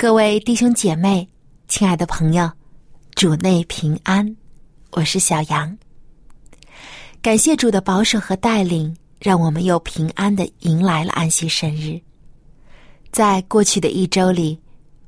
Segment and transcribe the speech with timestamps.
[0.00, 1.28] 各位弟兄姐妹，
[1.68, 2.50] 亲爱的朋友，
[3.16, 4.34] 主内平安，
[4.92, 5.76] 我是小杨。
[7.20, 12.00] 感谢主的保守和带领，让我们又平安的迎来了安息生日。
[13.12, 14.58] 在过去的一周里，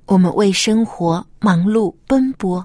[0.04, 2.62] 我们为生活忙碌奔波，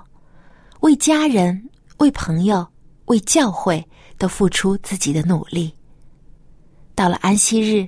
[0.81, 1.69] 为家人、
[1.99, 2.67] 为朋友、
[3.05, 3.81] 为教会
[4.17, 5.73] 都付出自己的努力。
[6.93, 7.87] 到了安息日，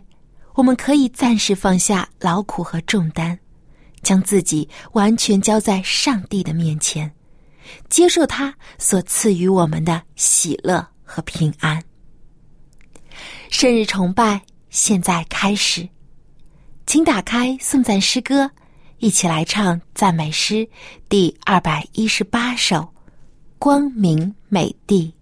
[0.53, 3.37] 我们可以暂时放下劳苦和重担。
[4.01, 7.11] 将自己完全交在上帝的面前，
[7.89, 11.81] 接受他所赐予我们的喜乐和平安。
[13.49, 15.87] 生日崇拜现在开始，
[16.85, 18.49] 请打开颂赞诗歌，
[18.99, 20.67] 一起来唱赞美诗
[21.07, 22.77] 第二百一十八首
[23.57, 25.13] 《光明美地》。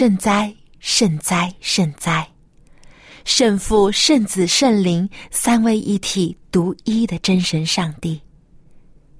[0.00, 2.26] 圣哉，圣哉，圣哉！
[3.26, 8.18] 圣父、圣子、圣灵三位一体、独一的真神上帝，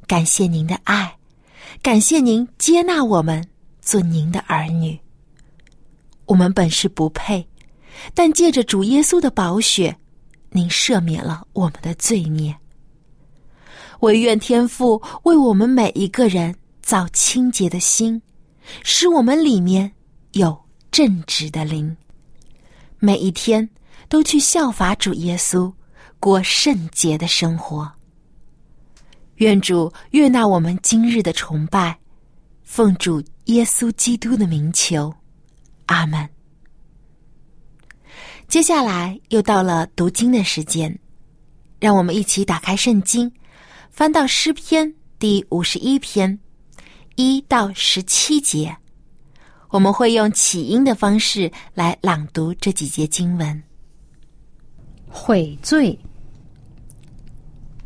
[0.07, 1.15] 感谢您的爱，
[1.83, 3.47] 感谢您接纳我们
[3.83, 4.99] 做您的儿女。
[6.25, 7.47] 我们本是不配，
[8.15, 9.95] 但借着主耶稣的宝血，
[10.49, 12.57] 您赦免了我们的罪孽。
[13.99, 18.23] 唯愿天父为我们每一个人造清洁的心，
[18.83, 19.93] 使我们里面
[20.33, 20.59] 有。
[20.91, 21.97] 正直的灵，
[22.99, 23.69] 每一天
[24.09, 25.73] 都去效法主耶稣，
[26.19, 27.91] 过圣洁的生活。
[29.37, 31.97] 愿主悦纳我们今日的崇拜，
[32.63, 35.15] 奉主耶稣基督的名求，
[35.87, 36.29] 阿门。
[38.49, 40.99] 接下来又到了读经的时间，
[41.79, 43.33] 让我们一起打开圣经，
[43.91, 46.37] 翻到诗篇第五十一篇
[47.15, 48.77] 一到十七节。
[49.71, 53.63] 我们会用起音的方式来朗读这几节经文。
[55.09, 55.97] 悔罪，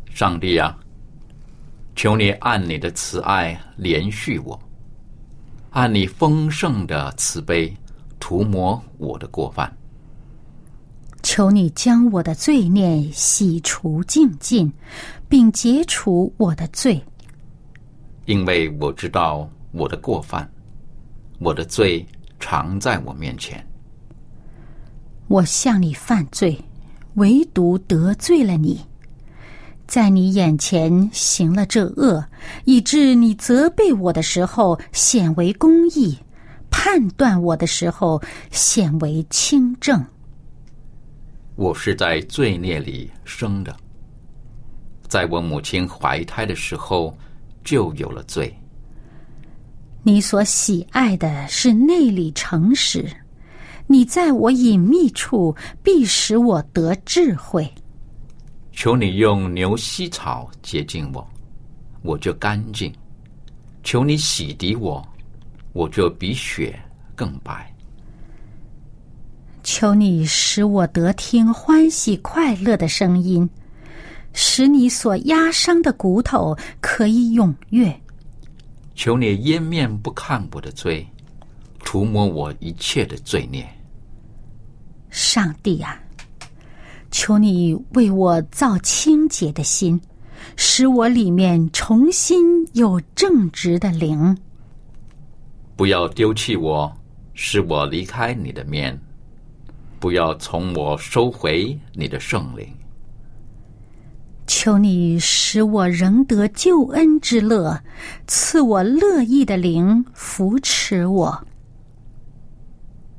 [0.09, 0.75] 上帝啊，
[1.95, 4.59] 求你按你的慈爱连续我，
[5.69, 7.71] 按你丰盛的慈悲
[8.19, 9.71] 涂抹我的过犯。
[11.21, 14.71] 求你将我的罪孽洗除净尽，
[15.29, 16.99] 并解除我的罪。
[18.25, 20.47] 因为我知道我的过犯，
[21.39, 22.05] 我的罪
[22.39, 23.65] 常在我面前。
[25.27, 26.59] 我向你犯罪，
[27.15, 28.79] 唯独得罪了你，
[29.87, 32.23] 在你眼前行了这恶，
[32.65, 36.17] 以致你责备我的时候显为公义，
[36.69, 38.21] 判断我的时候
[38.51, 40.03] 显为清正。
[41.55, 43.75] 我是在罪孽里生的，
[45.07, 47.17] 在我母亲怀胎的时候
[47.63, 48.55] 就有了罪。
[50.07, 53.09] 你所喜爱的是内里诚实，
[53.87, 57.67] 你在我隐秘处必使我得智慧。
[58.71, 61.27] 求你用牛膝草洁净我，
[62.03, 62.91] 我就干净；
[63.81, 65.03] 求你洗涤我，
[65.73, 66.79] 我就比雪
[67.15, 67.73] 更白。
[69.63, 73.49] 求你使我得听欢喜快乐的声音，
[74.33, 77.99] 使你所压伤的骨头可以踊跃。
[78.95, 81.05] 求你掩面不看我的罪，
[81.83, 83.67] 涂抹我一切的罪孽。
[85.09, 86.01] 上帝啊，
[87.11, 89.99] 求你为我造清洁的心，
[90.55, 94.35] 使我里面重新有正直的灵。
[95.75, 96.91] 不要丢弃我，
[97.33, 98.99] 使我离开你的面。
[99.99, 102.67] 不要从我收回你的圣灵，
[104.47, 107.81] 求你使我仍得救恩之乐，
[108.27, 111.47] 赐我乐意的灵扶持我。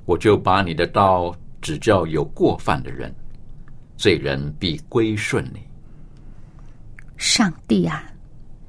[0.04, 3.12] 我就把你的道指教有过犯的人，
[3.96, 5.60] 罪人必归顺你。
[7.16, 8.04] 上帝啊，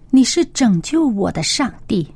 [0.09, 2.07] 你是拯救我的上帝，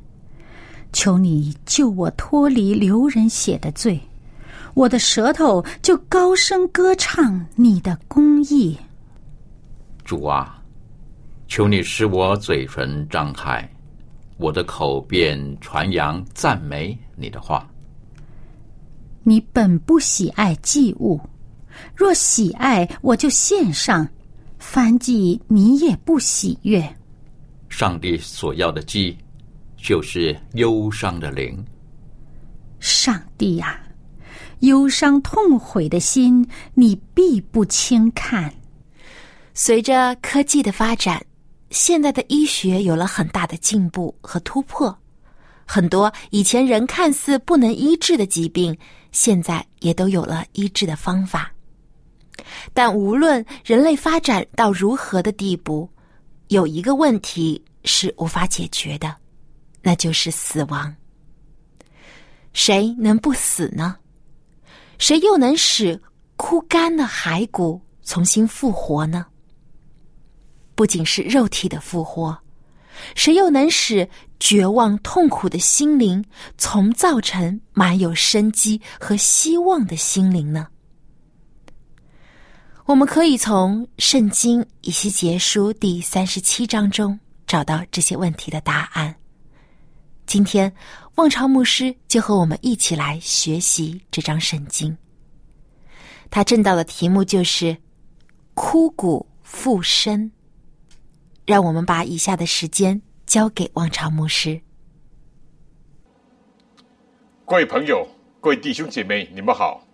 [0.92, 4.00] 求你救我脱离流人血的罪。
[4.74, 8.76] 我的舌头就高声歌唱你的公义，
[10.12, 10.62] 主啊，
[11.48, 13.66] 求你使我嘴唇张开，
[14.36, 17.66] 我的口便传扬赞美你的话。
[19.24, 21.18] 你本不喜爱祭物，
[21.96, 24.06] 若喜爱，我就献上；
[24.60, 26.84] 凡祭你也不喜悦。
[27.70, 29.18] 上帝所要的祭，
[29.78, 31.58] 就是忧伤的灵。
[32.82, 33.80] 上帝呀！
[34.60, 38.54] 忧伤痛悔的心，你必不轻看。
[39.54, 41.24] 随着科技的发展，
[41.70, 44.98] 现在的医学有了很大的进步和突破，
[45.66, 48.78] 很多以前人看似不能医治的疾病，
[49.12, 51.52] 现在也都有了医治的方法。
[52.74, 55.90] 但无论人类发展到如何的地步，
[56.48, 59.16] 有一个问题是无法解决的，
[59.82, 60.94] 那就是死亡。
[62.54, 63.98] 谁能不死呢？
[64.98, 66.02] 谁又能使
[66.36, 69.26] 枯干的骸骨重新复活呢？
[70.76, 72.38] 不仅是肉体的复活，
[73.16, 74.08] 谁又能使
[74.40, 76.24] 绝望痛苦的心灵
[76.58, 80.68] 重造成满有生机和希望的心灵呢？
[82.86, 89.16] 我们可以从《圣经·以西结书》第三十七章中找到这些问题的答案。
[90.26, 90.72] 今天。
[91.16, 94.98] 望潮牧师就和我们一起来学习这张圣经。
[96.30, 97.78] 他正道的题目就是
[98.56, 100.32] “枯骨复生”。
[101.52, 104.62] 让我们把以下的时间交给望潮牧师。
[107.46, 108.08] 各位朋友，
[108.40, 109.86] 各位弟兄姐妹，你们好。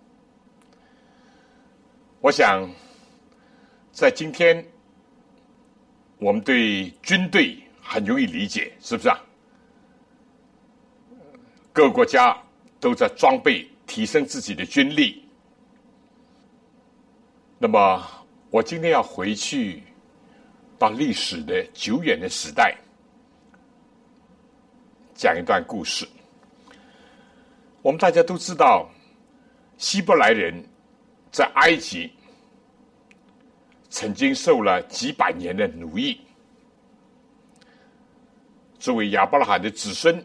[2.22, 2.70] 我想，
[3.92, 4.64] 在今天，
[6.20, 9.20] 我们对军队很容易理解，是不是啊？
[11.74, 12.38] 各个国家
[12.80, 15.28] 都在装备、提升自己的军力。
[17.58, 18.08] 那么，
[18.52, 19.82] 我今天要回去
[20.78, 22.78] 到历史的久远的时代，
[25.16, 26.08] 讲一段故事。
[27.82, 28.88] 我们大家都知道，
[29.78, 30.64] 希伯来人
[31.32, 32.12] 在埃及
[33.90, 36.20] 曾经受了几百年的奴役，
[38.78, 40.24] 作为亚伯拉罕的子孙。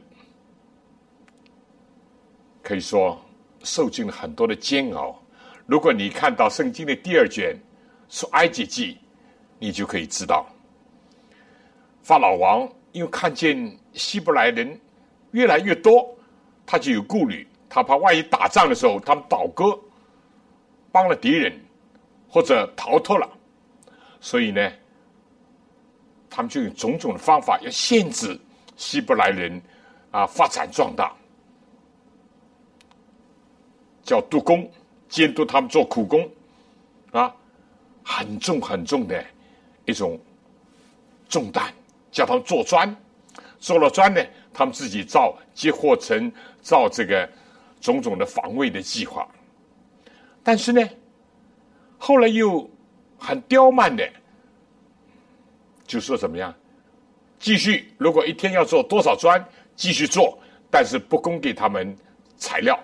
[2.63, 3.21] 可以说
[3.65, 5.21] 受尽了很多的煎熬。
[5.67, 7.57] 如果你看到圣经的第二卷
[8.21, 8.95] 《出埃及记》，
[9.62, 10.45] 你就可以知道，
[12.02, 14.76] 法老王因为看见希伯来人
[15.31, 16.12] 越来越多，
[16.66, 19.78] 他就有顾虑，他怕万一打仗的时候他们倒戈，
[20.90, 21.57] 帮了敌人
[22.28, 23.31] 或者逃脱了，
[24.21, 24.73] 所以呢，
[26.28, 28.37] 他们就用种种的方法要限制
[28.76, 29.62] 希伯来人
[30.11, 31.14] 啊发展壮大。
[34.02, 34.69] 叫督工，
[35.09, 36.28] 监督他们做苦工，
[37.12, 37.33] 啊，
[38.02, 39.25] 很重很重的
[39.85, 40.19] 一种
[41.29, 41.73] 重担，
[42.11, 42.95] 叫他们做砖，
[43.59, 44.21] 做了砖呢，
[44.53, 47.29] 他们自己造接货城，造这个
[47.81, 49.29] 种种的防卫的计划。
[50.43, 50.89] 但是呢，
[51.99, 52.69] 后来又
[53.19, 54.09] 很刁蛮的，
[55.87, 56.55] 就说怎么样？
[57.39, 60.39] 继续，如果一天要做多少砖，继续做，
[60.71, 61.97] 但是不供给他们
[62.37, 62.79] 材料。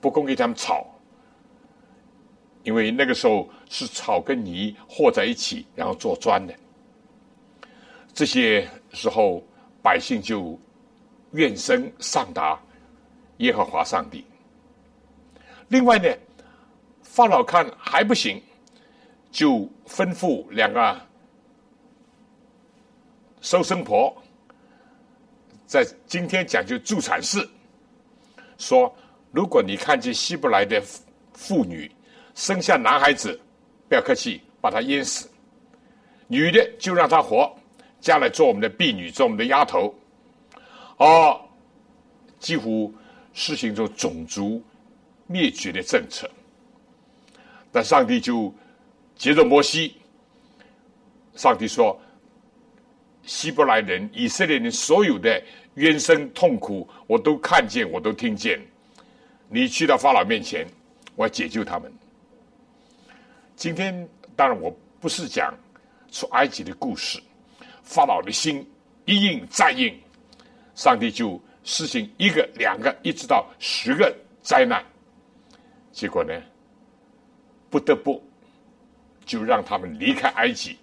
[0.00, 0.84] 不供给他们草，
[2.64, 6.54] 因为那个时候是草跟泥和在一起，然后做砖的。
[8.12, 9.42] 这些时候，
[9.82, 10.60] 百姓就
[11.30, 12.60] 怨声上达
[13.38, 14.26] 耶和华上帝。
[15.68, 16.14] 另外呢，
[17.00, 18.42] 法老看还不行，
[19.30, 21.00] 就吩咐两个
[23.40, 24.14] 收生婆，
[25.66, 27.48] 在今天讲究助产士，
[28.58, 28.94] 说。
[29.34, 30.78] 如果你看见希伯来的
[31.32, 31.90] 妇女
[32.34, 33.40] 生下男孩子，
[33.92, 35.28] 不要客气，把他淹死；
[36.26, 37.54] 女的就让他活，
[38.00, 39.94] 将来做我们的婢女，做我们的丫头。
[40.96, 41.38] 哦，
[42.38, 42.90] 几乎
[43.34, 44.64] 实行着种族
[45.26, 46.26] 灭绝的政策。
[47.70, 48.50] 但上帝就
[49.14, 49.94] 接着摩西，
[51.34, 52.00] 上帝说：
[53.24, 55.42] 希伯来人、以色列人所有的
[55.74, 58.58] 冤声痛苦，我都看见，我都听见。
[59.50, 60.66] 你去到法老面前，
[61.14, 61.92] 我要解救他们。
[63.62, 65.56] 今天当然我不是讲
[66.10, 67.22] 出埃及的故事，
[67.84, 68.68] 法老的心
[69.04, 69.96] 一硬再硬，
[70.74, 74.84] 上帝就施行一个、两个，一直到十个灾难。
[75.92, 76.32] 结果呢，
[77.70, 78.20] 不得不
[79.24, 80.76] 就让他们离开埃及，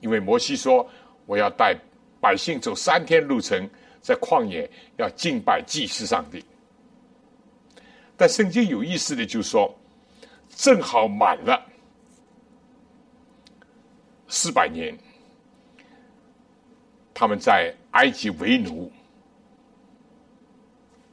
[0.00, 0.88] 因为摩西说
[1.26, 1.76] 我要带
[2.18, 3.68] 百姓走三天路程，
[4.00, 4.66] 在旷野
[4.96, 6.42] 要敬拜祭祀上帝。
[8.16, 9.78] 但圣经有意思的，就是说，
[10.54, 11.60] 正好满了
[14.28, 14.96] 四百年，
[17.12, 18.90] 他们在埃及为奴，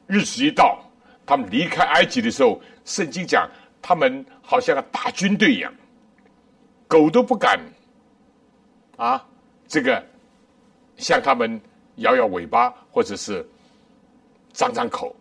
[0.06, 0.82] 日子一到，
[1.26, 3.48] 他们离开埃及的时候，圣经讲
[3.82, 5.72] 他们好像个大军队一样，
[6.86, 7.60] 狗都不敢
[8.96, 9.26] 啊，
[9.66, 10.02] 这个
[10.96, 11.60] 向他们
[11.96, 13.46] 摇摇尾巴，或者是
[14.52, 15.14] 张张口。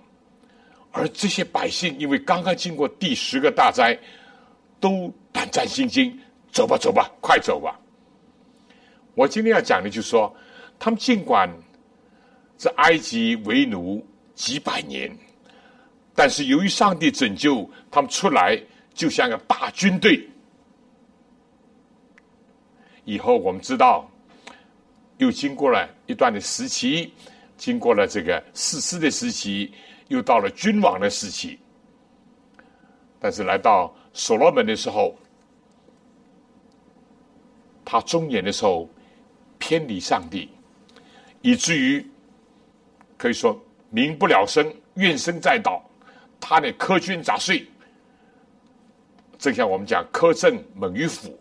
[0.91, 3.97] 而这些百姓，因为刚刚经过第十个大灾，
[4.79, 6.19] 都胆战心惊，
[6.51, 7.79] 走吧，走吧，快走吧。
[9.13, 10.35] 我今天要讲的，就是说，
[10.79, 11.47] 他们尽管
[12.57, 14.03] 在埃及为奴
[14.33, 15.15] 几百年，
[16.15, 18.59] 但是由于上帝拯救他们出来，
[18.93, 20.27] 就像个大军队。
[23.05, 24.09] 以后我们知道，
[25.17, 27.13] 又经过了一段的时期，
[27.57, 29.71] 经过了这个史诗的时期。
[30.09, 31.57] 又到了君王的时期，
[33.19, 35.15] 但是来到所罗门的时候，
[37.85, 38.89] 他中年的时候
[39.57, 40.49] 偏离上帝，
[41.41, 42.05] 以至于
[43.17, 45.83] 可以说民不聊生，怨声载道。
[46.41, 47.67] 他呢苛捐杂税，
[49.37, 51.37] 正像我们讲苛政猛于虎。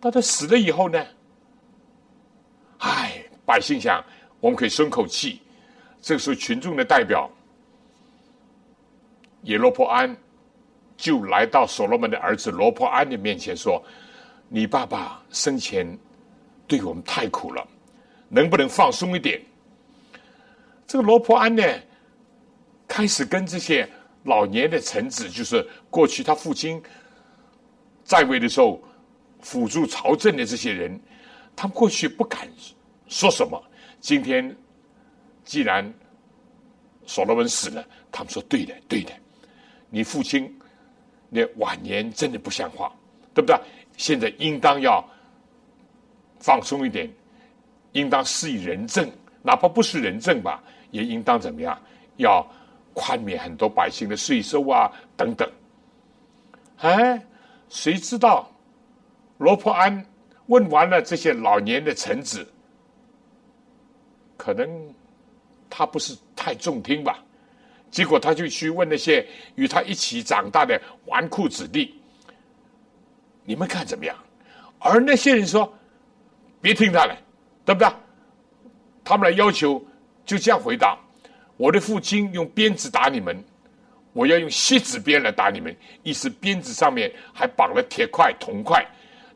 [0.00, 1.06] 但他死了以后呢，
[2.78, 4.02] 唉，百姓想
[4.40, 5.40] 我们可以松口气。
[6.02, 7.30] 这个时候，群众的代表
[9.42, 10.14] 耶罗波安
[10.96, 13.80] 就来到所罗门的儿子罗波安的面前说
[14.50, 15.96] ：“你爸爸生前
[16.66, 17.64] 对我们太苦了，
[18.28, 19.40] 能不能放松一点？”
[20.88, 21.62] 这个罗波安呢，
[22.88, 23.88] 开始跟这些
[24.24, 26.82] 老年的臣子，就是过去他父亲
[28.02, 28.82] 在位的时候
[29.40, 31.00] 辅助朝政的这些人，
[31.54, 32.48] 他们过去不敢
[33.06, 33.62] 说什么，
[34.00, 34.56] 今天。
[35.44, 35.92] 既然
[37.04, 39.12] 所罗门死了，他们说对的，对的。
[39.90, 40.58] 你父亲
[41.28, 42.92] 那晚年真的不像话，
[43.34, 43.58] 对不对？
[43.96, 45.04] 现在应当要
[46.38, 47.10] 放松一点，
[47.92, 49.10] 应当施以仁政，
[49.42, 51.78] 哪怕不是仁政吧，也应当怎么样？
[52.16, 52.46] 要
[52.94, 55.50] 宽免很多百姓的税收啊，等等。
[56.78, 57.20] 哎，
[57.68, 58.50] 谁知道
[59.38, 60.06] 罗破安
[60.46, 62.46] 问完了这些老年的臣子，
[64.36, 64.94] 可能。
[65.74, 67.18] 他不是太中听吧？
[67.90, 71.94] 结果他就去问那些与他一起长大的纨绔子弟
[73.44, 74.14] ：“你们看怎么样？”
[74.78, 75.72] 而那些人说
[76.60, 77.16] ：“别听他的，
[77.64, 77.88] 对不对？”
[79.02, 79.82] 他们来要求，
[80.26, 80.98] 就这样回答
[81.56, 83.42] ：“我的父亲用鞭子打你们，
[84.12, 85.74] 我要用锡纸鞭来打你们。
[86.02, 88.86] 意思鞭子上面还绑了铁块、铜块，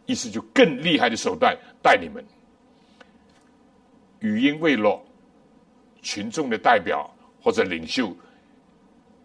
[0.05, 2.23] 意思就更厉害的手段带你们。”
[4.21, 5.03] 语音未落。
[6.07, 8.17] 群众的代表或者领袖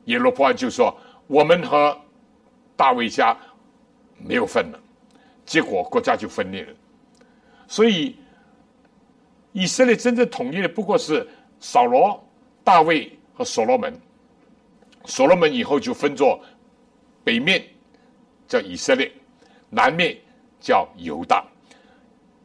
[0.05, 0.91] 耶罗波安就说
[1.27, 1.95] ：“我们和
[2.75, 3.37] 大卫家
[4.17, 4.79] 没有份了。”
[5.45, 6.73] 结果国家就分裂了。
[7.67, 8.15] 所以
[9.51, 11.27] 以色列真正统一的不过是
[11.59, 12.19] 扫罗、
[12.63, 13.93] 大卫和所罗门。
[15.05, 16.43] 所罗门以后就分作
[17.23, 17.63] 北面
[18.47, 19.11] 叫以色列，
[19.69, 20.17] 南面
[20.59, 21.45] 叫犹大。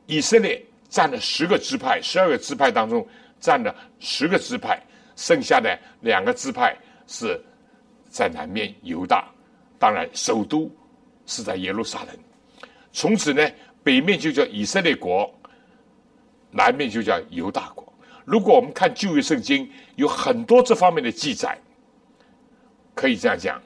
[0.07, 3.07] 以色列占了十个支派，十二个支派当中
[3.41, 4.81] 占了十个支派，
[5.17, 6.77] 剩下的两个支派
[7.07, 7.41] 是
[8.09, 9.29] 在南面犹大。
[9.79, 10.71] 当然，首都
[11.27, 12.17] 是在耶路撒冷。
[12.93, 13.47] 从此呢，
[13.83, 15.33] 北面就叫以色列国，
[16.51, 17.93] 南面就叫犹大国。
[18.25, 21.57] 如果我们看旧约圣经，有很多这方面的记载。
[22.95, 23.63] 可以这样讲，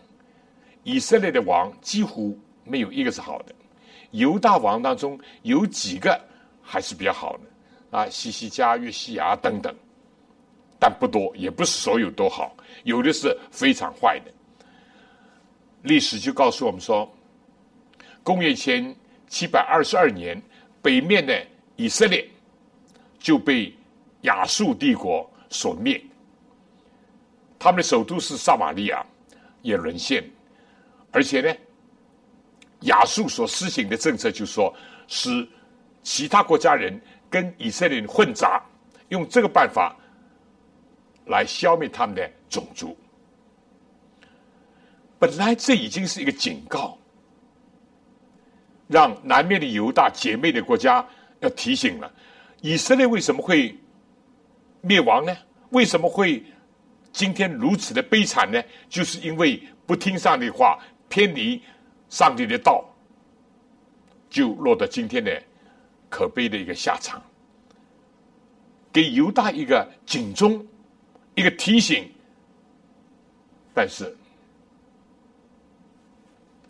[0.82, 3.54] 以色列的王几乎没有一个是好的。
[4.10, 6.20] 犹大王当中有几个
[6.60, 7.40] 还是比较好的
[7.90, 9.74] 啊，西西加、约西亚等等，
[10.78, 14.30] 但不多，也不是所有都好，有的是非常坏的。
[15.82, 17.10] 历史就告诉我们说，
[18.22, 18.94] 公元前
[19.28, 20.40] 七百二十二年，
[20.82, 22.28] 北面的以色列
[23.18, 23.74] 就被
[24.22, 26.00] 亚述帝国所灭，
[27.58, 29.04] 他们的首都是撒玛利亚。
[29.62, 30.24] 也沦陷，
[31.10, 31.54] 而且呢，
[32.84, 34.74] 亚述所施行的政策就说，
[35.06, 35.46] 使
[36.02, 36.98] 其他国家人
[37.30, 38.62] 跟以色列人混杂，
[39.08, 39.96] 用这个办法
[41.26, 42.96] 来消灭他们的种族。
[45.18, 46.98] 本来这已经是一个警告，
[48.88, 51.06] 让南面的犹大姐妹的国家
[51.38, 52.12] 要提醒了：
[52.60, 53.74] 以色列为什么会
[54.80, 55.36] 灭亡呢？
[55.70, 56.44] 为什么会？
[57.12, 61.60] 今天如此的悲惨呢，就是因为不听上帝话，偏离
[62.08, 62.84] 上帝的道，
[64.28, 65.42] 就落得今天的
[66.10, 67.22] 可悲的一个下场。
[68.92, 70.62] 给犹大一个警钟，
[71.34, 72.06] 一个提醒，
[73.72, 74.14] 但是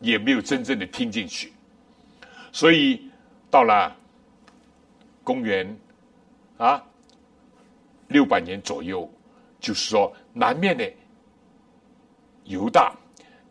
[0.01, 1.53] 也没有真正的听进去。
[2.53, 3.11] 所以
[3.51, 3.97] 到了
[5.25, 5.77] 公元
[6.59, 6.81] 啊
[8.07, 9.11] 六百年左右。
[9.63, 10.91] 就是说，南面的
[12.45, 12.97] 犹大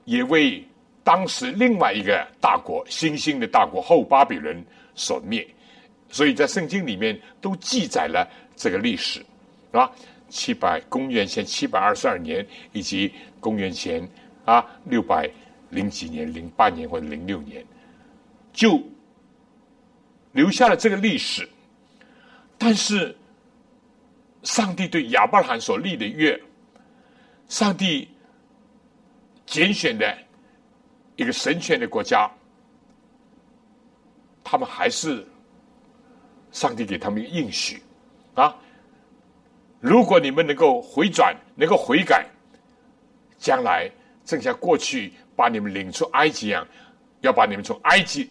[0.05, 0.67] 也为
[1.03, 5.47] 当时另外一个大国新兴的大国后巴比伦所灭，
[6.09, 9.25] 所以在圣经里面都记载了这个历史，是
[9.71, 9.91] 吧？
[10.27, 14.07] 七百公元前七百二十二年，以及公元前
[14.45, 15.29] 啊六百
[15.69, 17.65] 零几年、零八年或者零六年，
[18.51, 18.81] 就
[20.31, 21.47] 留下了这个历史，
[22.57, 23.15] 但是。
[24.43, 26.41] 上帝对亚伯拉罕所立的约，
[27.49, 28.07] 上帝
[29.45, 30.17] 拣选的
[31.17, 32.31] 一个神权的国家，
[34.41, 35.27] 他们还是
[36.51, 37.81] 上帝给他们一个应许
[38.33, 38.55] 啊！
[39.79, 42.27] 如果你们能够回转，能够悔改，
[43.37, 43.89] 将来
[44.25, 46.67] 正像过去把你们领出埃及一样，
[47.21, 48.29] 要把你们从埃及，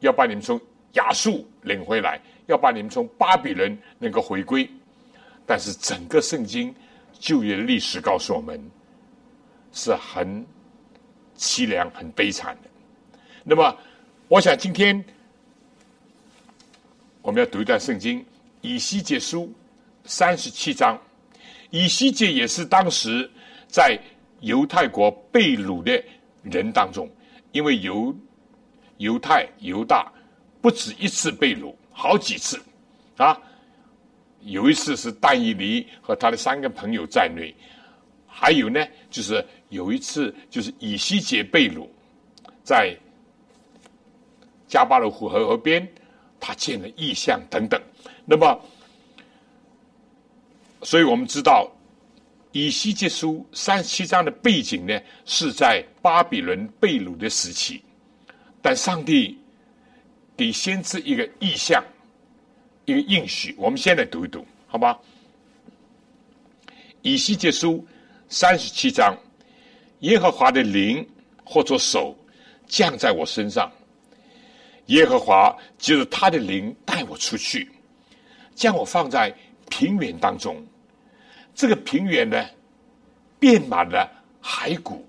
[0.00, 0.60] 要把你们从
[0.92, 4.68] 亚述领回来，要把你们从巴比伦能够回归。
[5.46, 6.74] 但是整个圣经
[7.12, 8.62] 旧约历史告诉我们，
[9.72, 10.44] 是很
[11.36, 12.70] 凄凉、很悲惨的。
[13.42, 13.76] 那么，
[14.28, 15.04] 我想今天
[17.24, 18.20] 我们要读一段圣经
[18.60, 19.44] 《以西结书》
[20.04, 21.00] 三十七章。
[21.70, 23.28] 以西结也是当时
[23.66, 23.98] 在
[24.40, 26.04] 犹太国被掳的
[26.42, 27.08] 人当中，
[27.52, 28.14] 因为犹
[28.98, 30.12] 犹太犹大
[30.60, 32.62] 不止一次被掳，好几次
[33.16, 33.40] 啊。
[34.42, 37.54] 有一次是但以离和他的三个朋友在内，
[38.26, 41.88] 还有呢，就是有一次就是以西结被掳，
[42.62, 42.94] 在
[44.68, 45.88] 加巴罗湖河河边，
[46.44, 47.80] 他见了异象等等。
[48.26, 48.60] 那么，
[50.82, 51.70] 所以我们知道
[52.52, 57.82] 以西结书三十七章的背景呢，是在巴比伦被掳的时期，
[58.60, 59.38] 但上帝
[60.36, 61.82] 给先知一个意象。
[62.86, 65.00] 一个应许，我们先来读一读，好吧？
[67.00, 67.82] 以西结书
[68.28, 69.16] 三十七章，
[70.00, 71.08] 耶和华的灵
[71.46, 72.14] 或者手
[72.66, 73.72] 降在我身上，
[74.86, 77.70] 耶和华就是他的灵带我出去，
[78.54, 79.34] 将我放在
[79.70, 80.64] 平原当中。
[81.54, 82.44] 这个平原呢，
[83.38, 84.10] 遍满了
[84.42, 85.06] 骸骨，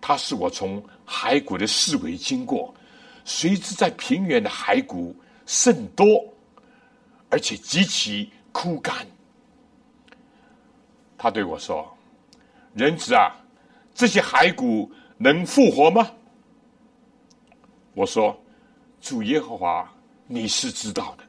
[0.00, 2.74] 他是我从骸骨的四围经过，
[3.24, 5.14] 谁知在平原的骸骨。
[5.44, 6.06] 甚多，
[7.28, 8.94] 而且极其枯干。
[11.18, 11.92] 他对我说
[12.74, 13.34] ：“人子啊，
[13.92, 16.08] 这些骸骨能复活吗？”
[17.94, 18.38] 我说
[19.00, 19.90] ：“主耶和华，
[20.26, 21.24] 你是知道的。”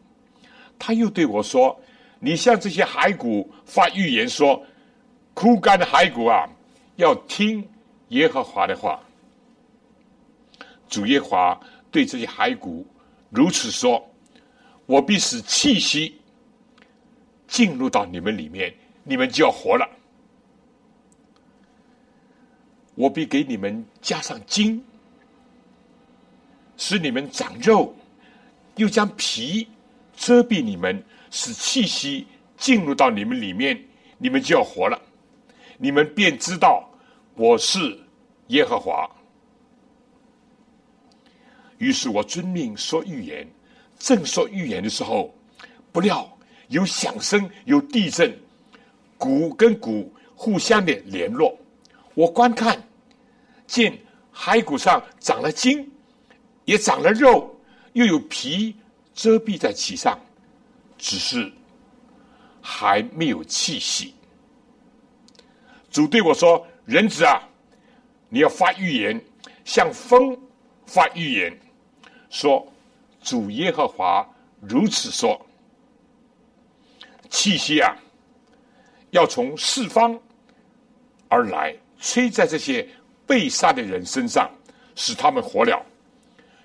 [0.80, 1.80] 他又对我说
[2.20, 4.62] ：“你向这些骸骨发预言说，
[5.34, 6.48] 枯干的骸骨啊，
[6.96, 7.68] 要听
[8.10, 9.00] 耶和华的话。
[10.88, 12.86] 主耶和华对这些骸骨
[13.30, 14.04] 如此说
[14.86, 16.20] ：“我必使气息
[17.48, 18.74] 进入到你们里面，
[19.04, 19.90] 你们就要活了。
[22.96, 24.84] 我必给你们加上筋，
[26.86, 27.96] 使你们长肉，
[28.76, 29.66] 又将皮
[30.18, 33.82] 遮蔽你们，使气息进入到你们里面，
[34.18, 35.02] 你们就要活了。
[35.78, 36.86] 你们便知道
[37.36, 37.98] 我是
[38.48, 39.10] 耶和华。”
[41.80, 43.48] 于是我遵命说预言，
[43.98, 45.34] 正说预言的时候，
[45.94, 46.30] 不料
[46.68, 48.38] 有响声，有地震，
[49.18, 51.58] 骨跟骨互相的联络。
[52.14, 52.84] 我观看，
[53.66, 53.98] 见
[54.36, 55.90] 骸骨上长了筋，
[56.66, 57.54] 也长了肉，
[57.94, 58.76] 又有皮
[59.14, 60.20] 遮蔽在其上，
[60.98, 61.52] 只是
[62.62, 64.14] 还没有气息。
[65.92, 67.42] 主对我说：“人子啊，
[68.30, 69.22] 你要发预言，
[69.66, 70.38] 向风
[70.86, 71.60] 发预言。”
[72.32, 72.66] 说，
[73.22, 74.28] 主耶和华
[74.60, 75.40] 如此说：
[77.30, 77.96] 气息啊，
[79.12, 80.20] 要从四方
[81.28, 82.88] 而来，吹在这些
[83.28, 84.50] 被杀的人身上，
[84.96, 85.86] 使他们活了。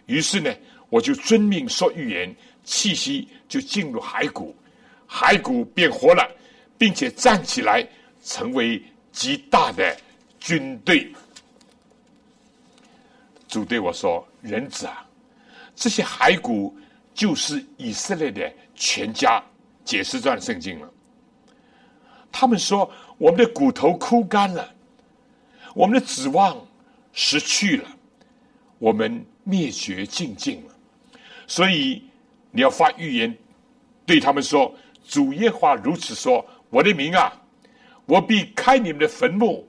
[0.09, 0.53] 于是呢，
[0.89, 4.57] 我就遵命说预言，气息就进入骸骨，
[5.09, 6.27] 骸骨变活了，
[6.77, 7.87] 并且站起来，
[8.25, 9.95] 成为极大的
[10.41, 11.13] 军队。
[13.47, 15.07] 主对我说：“人子啊。”
[15.77, 16.77] 这些骸骨
[17.15, 19.43] 就是以色列的全家，
[19.85, 20.91] 解释这段圣经了。
[22.33, 24.75] 他们说：“我们的骨头枯干了，
[25.75, 26.67] 我们的指望
[27.13, 27.89] 失去了，
[28.79, 30.75] 我们灭绝尽尽了。”
[31.49, 32.03] 所以
[32.51, 33.35] 你要发预言，
[34.05, 34.75] 对他们说
[35.09, 37.33] ：“主耶和华如此说：我的名啊，
[38.05, 39.67] 我必开你们的坟墓，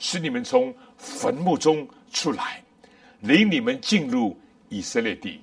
[0.00, 2.60] 使你们从坟墓中出来，
[3.20, 4.36] 领你们进入
[4.68, 5.40] 以色列地。”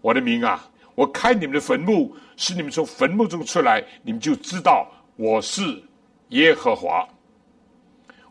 [0.00, 5.82] 我的名啊，我开你们的坟墓，使你们从坟墓中出来，你们就知道我是
[6.28, 7.08] 耶和华。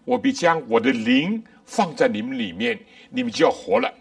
[0.05, 1.43] 我必将我的灵
[1.75, 3.91] 放在你们里面，你们就要活了。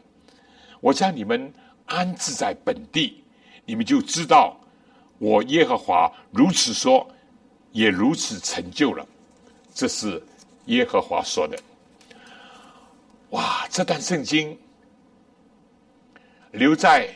[0.80, 1.52] 我将你们
[1.86, 3.24] 安置在本地，
[3.64, 4.60] 你们就知道
[5.18, 7.08] 我耶和华如此说，
[7.72, 9.06] 也如此成就了。
[9.74, 10.22] 这是
[10.66, 11.58] 耶和华说的。
[13.30, 14.58] 哇，这段圣经
[16.50, 17.08] 留在。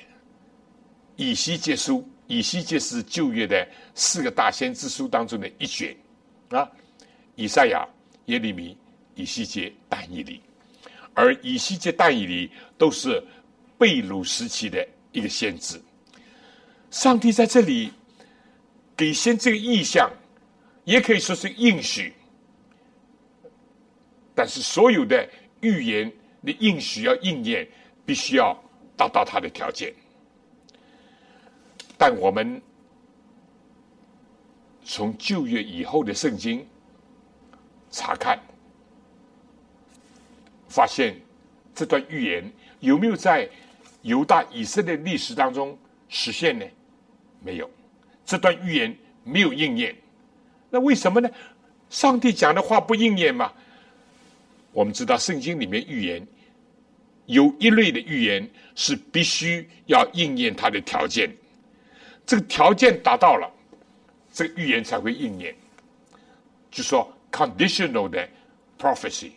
[1.19, 5.97] 以西结书，以西结是旧约的四个大先知书当中的一卷
[6.51, 6.71] 啊。
[7.37, 7.89] 以赛亚、
[8.27, 8.77] 耶利米、
[9.17, 10.41] 以西结、但以里，
[11.15, 13.21] 而以西结、但以里都是
[13.77, 15.83] 贝鲁时期的一个先知。
[16.91, 17.91] 上帝在这里
[18.97, 20.09] 给先这个意象，
[20.85, 22.15] 也可以说是应许，
[24.35, 25.29] 但是所有的
[25.61, 26.13] 预言
[26.45, 27.67] 的应许要应验，
[28.05, 28.57] 必须要
[28.97, 29.93] 达到他的条件。
[31.99, 32.61] 但我们
[34.85, 36.65] 从旧约以后的圣经
[37.91, 38.39] 查看，
[40.69, 41.17] 发现
[41.75, 43.49] 这段预言有没有在
[44.03, 45.77] 犹大以色列历史当中
[46.09, 46.67] 实现呢？
[47.43, 47.71] 没有，
[48.25, 49.95] 这段预言没有应验。
[50.71, 51.31] 那为什么呢？
[51.91, 53.53] 上帝讲的话不应验吗？
[54.73, 56.27] 我们知道圣经里面预言
[57.27, 61.31] 有一类的预言是必须要应验它的条件。
[62.27, 63.49] 这个条件达到了，
[64.33, 65.55] 这个预言才会应验。
[66.71, 68.29] 就说 conditional 的
[68.79, 69.31] prophecy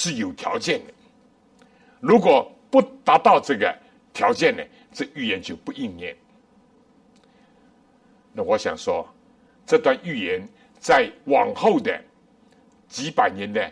[0.00, 0.94] 是有条件的，
[2.00, 3.78] 如果不达到这个
[4.14, 6.16] 条件呢，这预言就不应验。
[8.32, 9.06] 那我想说，
[9.66, 12.02] 这段预言在往后的
[12.88, 13.70] 几百年的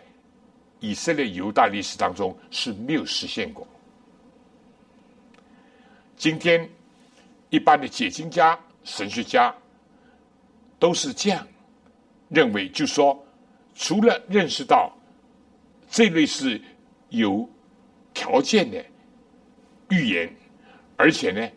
[0.80, 3.66] 以色列犹大历史当中是没有实现过。
[6.14, 6.68] 今天。
[7.50, 9.54] 一般的解经家、神学家
[10.78, 11.48] 都是这样
[12.28, 13.18] 认为，就说
[13.74, 14.92] 除了认识到
[15.90, 16.60] 这类是
[17.08, 17.48] 有
[18.12, 18.84] 条件的
[19.90, 20.30] 预言，
[20.96, 21.50] 而且呢，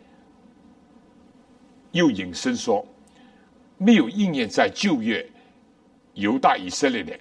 [1.90, 2.86] 又引申说
[3.76, 5.28] 没有应验在旧约
[6.14, 7.18] 犹大以色列的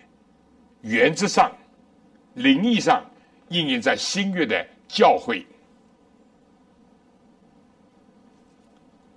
[0.82, 1.52] 原则上、
[2.36, 3.06] 灵意上
[3.50, 5.46] 应验在新约的教会。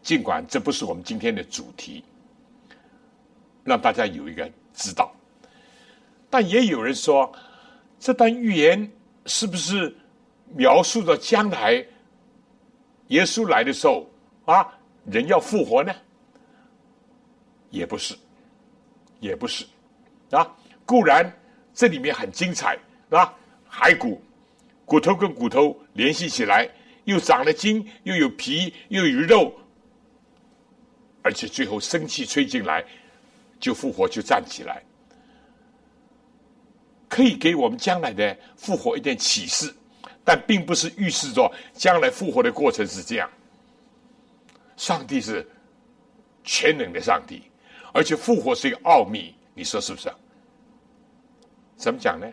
[0.03, 2.05] 尽管这不是我们今天的主题，
[3.63, 5.15] 让大家有一个知道，
[6.29, 7.33] 但也有人说，
[8.05, 8.93] 这段预言
[9.25, 9.97] 是不是
[10.55, 11.83] 描述着将来
[13.07, 14.07] 耶稣来的时候
[14.45, 15.91] 啊，人要复活呢？
[17.71, 18.15] 也不是，
[19.21, 19.65] 也不是
[20.33, 20.55] 啊。
[20.85, 21.35] 固然
[21.73, 23.35] 这里面很精彩啊，
[23.73, 24.23] 骸骨
[24.85, 26.69] 骨头跟骨头联系起来，
[27.05, 29.51] 又长了筋，又有皮，又有肉，
[31.23, 32.85] 而且最后生气吹进来，
[33.59, 34.85] 就复活，就站起来，
[37.15, 39.73] 可以给我们将来的复活一点启示，
[40.25, 43.31] 但并不是预示着将来复活的过程是这样。
[44.77, 45.49] 上帝是
[46.43, 47.41] 全能的上帝，
[47.93, 50.13] 而且复活是一个奥秘，你说是不是？
[51.77, 52.27] 怎么讲呢？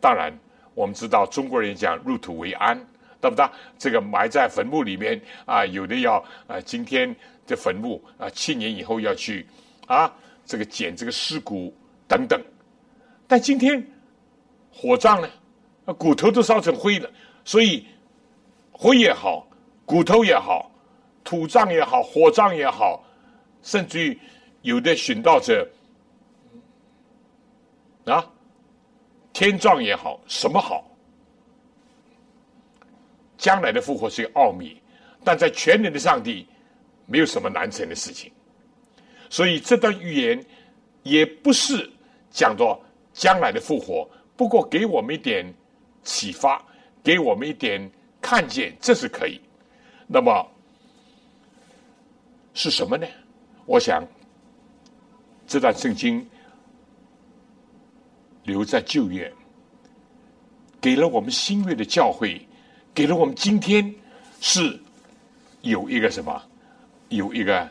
[0.00, 0.32] 当然，
[0.72, 2.78] 我们知道中国人讲入土为安，
[3.20, 3.44] 对不对？
[3.76, 7.12] 这个埋在坟墓里面啊，有的要啊，今天
[7.44, 9.44] 的坟墓啊，七年以后要去
[9.88, 10.14] 啊，
[10.46, 12.40] 这个捡这个尸骨等等。
[13.26, 13.84] 但今天
[14.72, 15.28] 火葬呢，
[15.94, 17.10] 骨头都烧成灰了，
[17.44, 17.86] 所以
[18.72, 19.46] 灰也好，
[19.84, 20.70] 骨头也好。
[21.24, 23.00] 土葬也好，火葬也好，
[23.62, 24.18] 甚至于
[24.62, 25.68] 有的寻道者
[28.06, 28.28] 啊，
[29.32, 30.84] 天葬也好，什么好？
[33.38, 34.76] 将来的复活是一个奥秘，
[35.22, 36.44] 但在全能的上帝
[37.06, 38.32] 没有什么难成的事情。
[39.30, 40.44] 所以这段预言
[41.04, 41.88] 也不是
[42.30, 42.80] 讲到
[43.12, 45.52] 将来的复活，不过给我们一点
[46.02, 46.64] 启发，
[47.02, 47.90] 给我们一点
[48.20, 49.40] 看见，这是可以。
[50.06, 50.48] 那么。
[52.54, 53.06] 是什么呢？
[53.64, 54.06] 我想，
[55.46, 56.28] 这段圣经
[58.44, 59.32] 留在旧约，
[60.78, 62.38] 给了我们新约的教诲，
[62.92, 63.94] 给了我们今天
[64.42, 64.78] 是
[65.62, 66.42] 有一个什么，
[67.08, 67.66] 有一个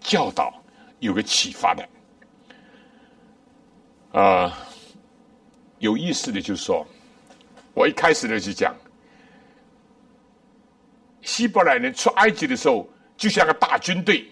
[0.00, 0.54] 教导，
[1.00, 1.86] 有个启发的。
[4.18, 4.65] 啊，
[5.78, 6.86] 有意思的就是说，
[7.74, 8.74] 我一开始呢就讲，
[11.22, 12.88] 希伯来人出埃及的时候。
[13.18, 14.30] 就像个大军队，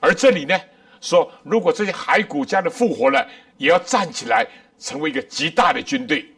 [0.00, 0.54] 而这里呢
[1.00, 4.46] 说，如果这些骸骨将来复活了，也要站起来，
[4.78, 6.28] 成为一个极大的军队。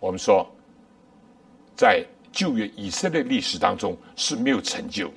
[0.00, 0.50] 我们说，
[1.76, 5.12] 在旧约以色列历史当中是没有成就，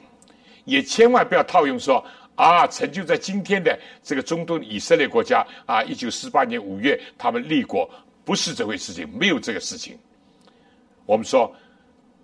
[0.65, 2.03] 也千万不要套用说
[2.35, 7.89] 啊，成就在今天的这个中东以色列国家啊，一九四八年五月他们立国，
[8.23, 9.97] 不是这回事情，没有这个事情。
[11.05, 11.53] 我们说，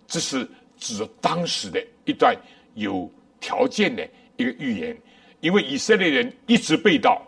[0.08, 0.48] 这是。
[0.82, 2.36] 指当时的一段
[2.74, 3.08] 有
[3.40, 4.04] 条件的
[4.36, 4.98] 一个预言，
[5.40, 7.22] 因为以色列人一直被盗，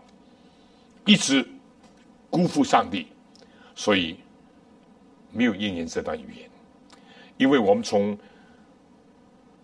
[1.06, 1.48] 一直
[2.32, 3.06] 辜负上帝，
[3.76, 4.17] 所以
[5.32, 6.50] 没有应验这段预言。
[7.38, 8.17] 因为我们从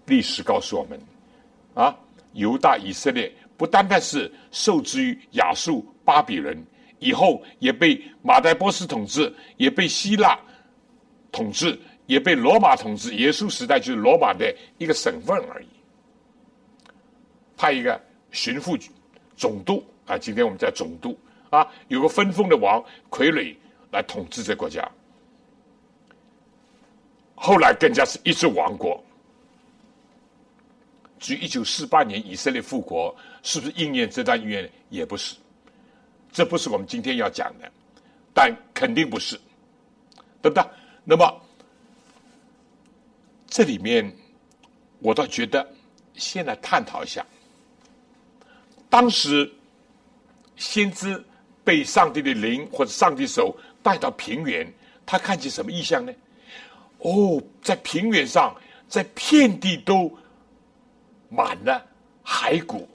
[0.06, 1.02] 历史告诉我们，
[1.74, 1.98] 啊，
[2.34, 6.58] 犹大以色列不单单是受制于亚述巴比伦，
[7.00, 10.40] 以后也被马代波斯统治，也被希腊
[11.32, 11.80] 统治。
[12.10, 15.68] 也被罗马统治，耶稣时代就是罗马的一个省份而已。
[17.56, 18.76] 派一个巡抚
[19.38, 21.16] 总督啊，今天我们叫总督
[21.52, 23.56] 啊，有个分封的王傀儡
[23.92, 24.90] 来统治这国家。
[27.36, 29.00] 后来更加是一支王国。
[31.20, 34.72] 至于一九四八年以色列复国，是不是应验这段预言？
[34.90, 35.36] 也不是，
[36.32, 37.72] 这不是我们今天要讲的，
[38.34, 39.40] 但肯定不是，
[40.42, 40.64] 对不对？
[41.04, 41.42] 那么。
[43.52, 44.16] 这里面，
[45.00, 45.68] 我倒觉得，
[46.14, 47.26] 先来探讨一下，
[48.92, 49.52] 当时
[50.56, 51.22] 先知
[51.64, 54.72] 被上帝的灵或者上帝手带到平原，
[55.04, 56.14] 他看见什么异象呢？
[57.00, 58.56] 哦，在平原上，
[58.88, 60.16] 在遍地都
[61.30, 61.86] 满了
[62.26, 62.88] 骸骨，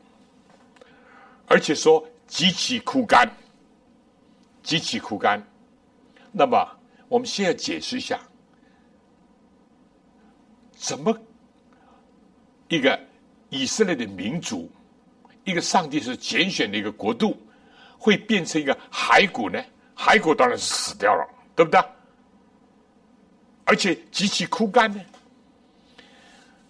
[1.46, 3.28] 而且说极其枯干，
[4.62, 5.42] 极其枯干。
[6.32, 6.68] 那么，
[7.08, 8.20] 我们先要解释一下。
[10.72, 11.16] 怎么
[12.68, 12.98] 一个
[13.48, 14.70] 以色列的民族，
[15.44, 17.40] 一个上帝是拣选的一个国度，
[17.96, 19.62] 会变成一个骸骨呢？
[19.96, 21.80] 骸骨当然是死掉了，对不对？
[23.64, 25.00] 而且极其枯干呢？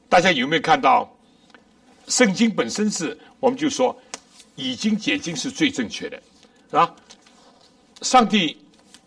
[0.08, 1.10] 大家有没有看到？
[2.08, 3.98] 圣经本身是，我们就说
[4.56, 6.22] 已经解经是最正确的，
[6.70, 6.94] 啊！
[8.02, 8.56] 上帝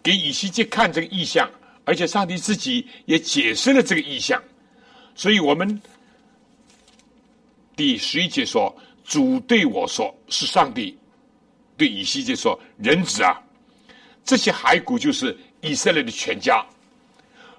[0.02, 1.50] 给以西结看这个意象，
[1.86, 4.42] 而且上帝自己也解释了这个意象。
[5.16, 5.82] 所以我们
[7.76, 10.98] 第十一节说：“主对我说，是上帝
[11.76, 13.40] 对以西结说，人子啊，
[14.24, 16.66] 这些骸骨就是以色列的全家。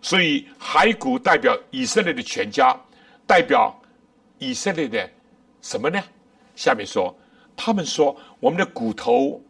[0.02, 2.76] 所以骸骨代表以色列的全家，
[3.26, 3.76] 代表
[4.38, 5.08] 以色列的
[5.62, 6.02] 什么呢？
[6.56, 7.16] 下面说，
[7.56, 9.40] 他们说我们的骨头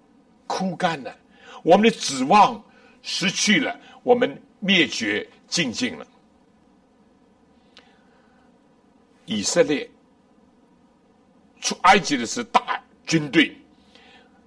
[0.47, 1.17] 枯干了，
[1.63, 2.63] 我们的指望
[3.03, 6.07] 失去了，我们灭绝尽尽了。”
[9.27, 9.89] 以色列
[11.61, 13.55] 出埃及的是大军队，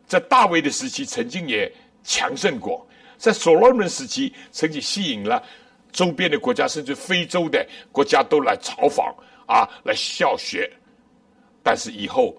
[0.07, 1.71] 在大卫的时期曾经也
[2.03, 5.43] 强盛过，在所罗门时期曾经吸引了
[5.91, 10.71] 周边的国家，甚至非洲的国家都来朝访啊，来效学。
[11.63, 12.35] 但是以后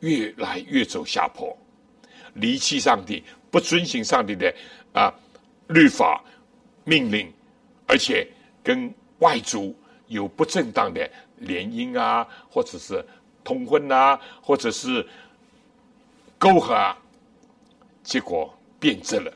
[0.00, 1.56] 越来越走下坡，
[2.34, 4.54] 离弃上帝，不遵行上帝的
[4.92, 5.12] 啊
[5.68, 6.24] 律法
[6.84, 7.32] 命令，
[7.86, 8.26] 而且
[8.62, 13.04] 跟外族有不正当的联姻啊，或者是
[13.42, 15.06] 通婚啊，或者是。
[16.40, 16.96] 沟合，
[18.04, 19.32] 结果变质了。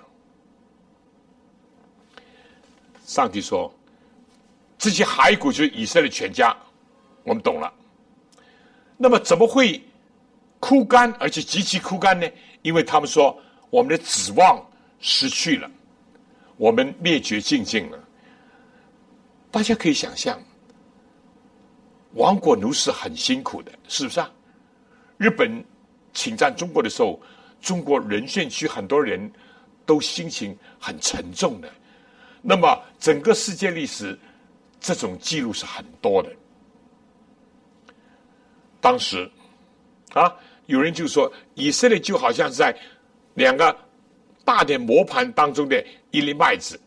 [3.05, 3.75] 上帝说
[4.79, 6.57] ：“这些骸骨就是以色列全家。”
[7.27, 7.75] 我们懂了。
[9.03, 9.83] 那么怎么会
[10.61, 12.29] 枯干，而且极其枯干呢？
[12.62, 13.37] 因为他们说
[13.69, 14.65] 我们的指望
[15.01, 15.69] 失去了，
[16.57, 17.99] 我们灭绝尽尽了。
[19.51, 20.41] 大家可以想象，
[22.15, 24.31] 亡国奴是很辛苦的，是不是啊？
[25.19, 25.65] 日本。
[26.15, 27.19] 侵占中国的时候，
[27.59, 29.33] 中国沦陷区很多人
[29.87, 31.73] 都心情很沉重的。
[32.43, 34.19] 那么，整个世界历史
[34.79, 36.31] 这种记录是很多的。
[38.83, 39.31] 当时
[40.12, 40.31] 啊，
[40.66, 42.79] 有人就说，以色列就好像是在
[43.33, 43.75] 两个
[44.45, 46.79] 大的磨盘当中的一粒麦子，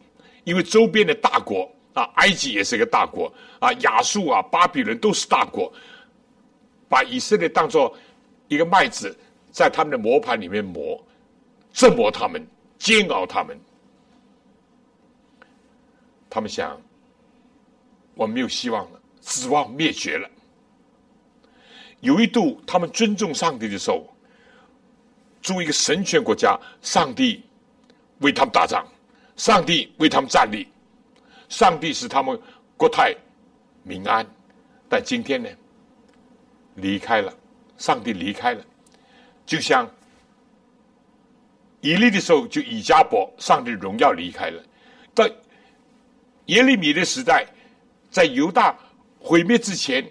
[0.44, 5.74] 因为周边的大国啊，埃及也是一个大国啊，亚述啊，巴比伦都是大国，
[6.88, 7.98] 把以色列当做。
[8.48, 9.18] 一个麦子
[9.50, 11.04] 在他们的磨盘里面磨，
[11.74, 13.60] 折磨他们，煎熬他们。
[16.30, 16.80] 他们想，
[18.14, 20.30] 我没有希望了，指望灭绝了。
[22.02, 24.08] 有一度，他们尊重上帝的时候，
[25.42, 27.44] 作为一个神权国家，上帝
[28.20, 28.86] 为他们打仗，
[29.36, 30.68] 上帝为他们站立，
[31.50, 32.40] 上帝使他们
[32.78, 33.16] 国泰
[33.84, 34.26] 民安。
[34.88, 35.50] 但今天呢，
[36.76, 37.34] 离开了。
[37.78, 38.64] 上帝离开了，
[39.46, 39.86] 就像
[41.82, 44.64] 以利的时候，就以加伯，上帝荣耀离开了。
[45.14, 45.28] 到
[46.46, 47.46] 耶利米的时代，
[48.10, 48.74] 在犹大
[49.20, 50.10] 毁灭之前，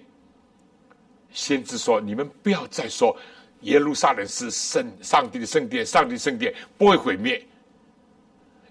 [1.35, 3.14] 先知说：“你们不要再说
[3.61, 7.44] 耶路撒冷是圣上帝的圣殿，上帝圣殿不会毁灭。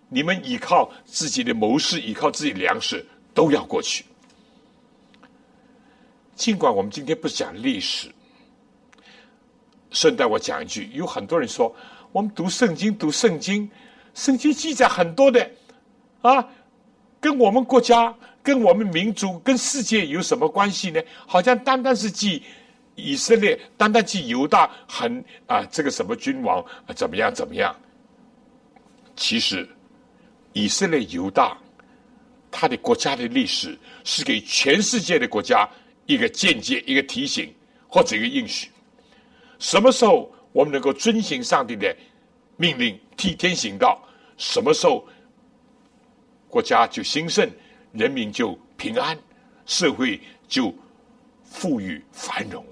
[0.09, 4.05] 你们依靠自己的谋士，依靠自己粮食，都要过去。
[6.35, 8.09] 尽管我们今天不讲历史。”
[9.91, 11.71] 顺带我讲一句，有很多人说，
[12.11, 13.69] 我们读圣经，读圣经，
[14.15, 15.51] 圣经记载很多的，
[16.23, 16.49] 啊，
[17.19, 18.11] 跟我们国家、
[18.43, 21.01] 跟我们民族、跟世界有什么关系呢？
[21.25, 22.43] 好像单单是记
[22.95, 27.73] 以色列，单单记犹大，很啊，这个什么君王怎么样怎么样？
[29.15, 29.67] 其实，
[30.51, 31.57] 以色列、犹大，
[32.51, 35.67] 他的国家的历史是给全世界的国家
[36.05, 37.53] 一个间接、一个提醒
[37.87, 38.69] 或者一个应许。
[39.57, 41.95] 什么时候我们能够遵行上帝的
[42.57, 44.03] 命令，替天行道？
[44.35, 45.07] 什么时候
[46.49, 47.49] 国家就兴盛，
[47.93, 49.17] 人民就平安，
[49.65, 50.73] 社会就
[51.45, 52.65] 富裕繁荣？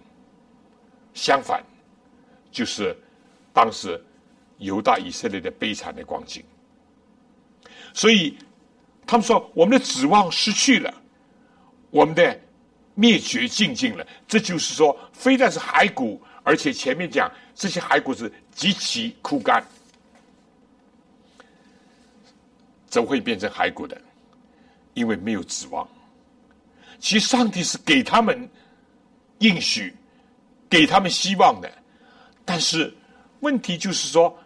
[1.14, 1.64] 相反，
[2.52, 2.96] 就是
[3.54, 4.04] 当时
[4.58, 6.44] 犹大以色列的悲惨的光景。
[7.94, 8.38] 所以
[9.06, 10.94] 他们说，我们的指望失去了，
[11.90, 12.40] 我们的
[12.96, 14.06] 灭绝尽尽了。
[14.28, 16.22] 这就是说，非但是骸骨。
[16.44, 19.64] 而且前面讲这些骸骨是极其枯干，
[22.88, 24.02] 怎会变成骸骨的？
[24.94, 25.88] 因为没有指望。
[27.00, 28.50] 其实上帝是给他们
[29.40, 29.94] 应许，
[30.70, 31.72] 给他们希望的，
[32.46, 32.94] 但是
[33.40, 34.38] 问题就是说，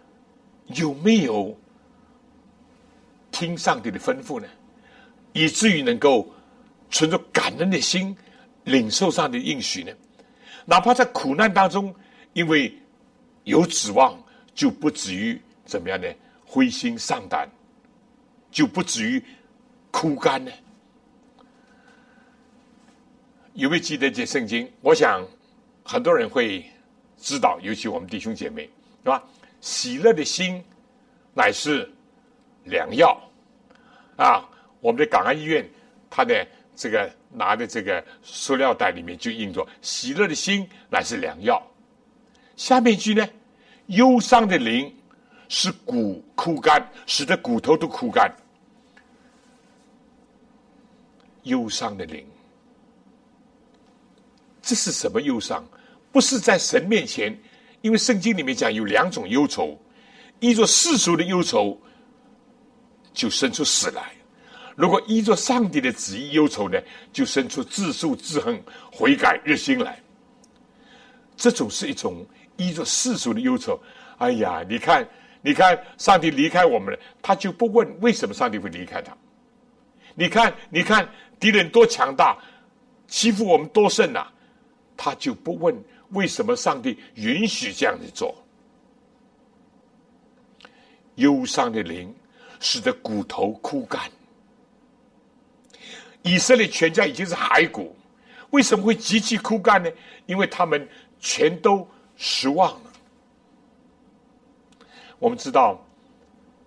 [0.68, 1.58] 有没有
[3.32, 4.48] 听上帝的吩咐呢？
[5.34, 6.34] 以至于能够
[6.90, 8.16] 存着感恩的心，
[8.64, 9.92] 领受上帝的应许呢？
[10.66, 11.94] 哪怕在苦难当中，
[12.32, 12.74] 因为
[13.44, 14.18] 有指望，
[14.54, 16.08] 就不至于怎么样呢？
[16.46, 17.50] 灰心丧胆，
[18.50, 19.22] 就不至于
[19.96, 20.52] 枯干呢？
[23.54, 24.70] 有没有记得这圣经？
[24.82, 25.26] 我想
[25.86, 26.66] 很多人会
[27.18, 28.64] 知道，尤其我们弟兄姐妹，
[29.04, 29.24] 是吧？
[29.62, 30.62] 喜乐的心
[31.34, 31.90] 乃是
[32.66, 33.18] 良药
[34.18, 34.44] 啊！
[34.82, 35.66] 我们的港安医院，
[36.10, 36.46] 它的。
[36.78, 41.66] 这个拿的这个塑料袋里面就印着“喜乐的心乃是良药”。
[42.58, 43.26] 下面一句呢
[43.88, 44.94] ，“忧伤的灵
[45.48, 48.30] 使骨枯干，使得骨头都枯干。”
[51.46, 52.24] 忧伤的灵，
[54.62, 55.68] 这是什么忧伤？
[56.12, 57.36] 不是在神面前，
[57.82, 59.80] 因为圣经里面讲有两种忧愁，
[60.40, 61.80] 依着世俗的忧愁，
[63.14, 64.12] 就生出死来。
[64.76, 66.80] 如果依着上帝的旨意忧愁呢，
[67.14, 70.02] 就生出自诉自恨、悔改热心来。
[71.38, 72.26] 这种是一种
[72.58, 73.80] 依着世俗的忧愁，
[74.18, 75.08] 哎呀，你看，
[75.42, 79.16] 你看，上帝离开我们了，他就不问为什么上帝会离开他。
[80.16, 81.08] 你看，你看，
[81.40, 82.38] 敌人多强大，
[83.08, 84.26] 欺负我们多甚呐，
[84.96, 85.76] 他就不问
[86.12, 88.34] 为什么上帝允许这样子做。
[91.16, 92.14] 忧伤的灵
[92.60, 94.02] 使得骨头枯干，
[96.24, 97.96] 以色列全家已经是骸骨，
[98.52, 99.90] 为什么会极其枯干呢？
[100.26, 100.88] 因为他们
[101.20, 102.92] 全都失望了。
[105.20, 105.80] 我们知道，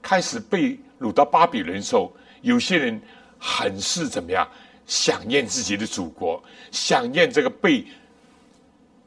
[0.03, 2.11] 开始被掳到巴比伦的时候，
[2.43, 3.01] 有些人
[3.39, 4.49] 很是怎么样，
[4.87, 7.85] 想念自己的祖国，想念这个被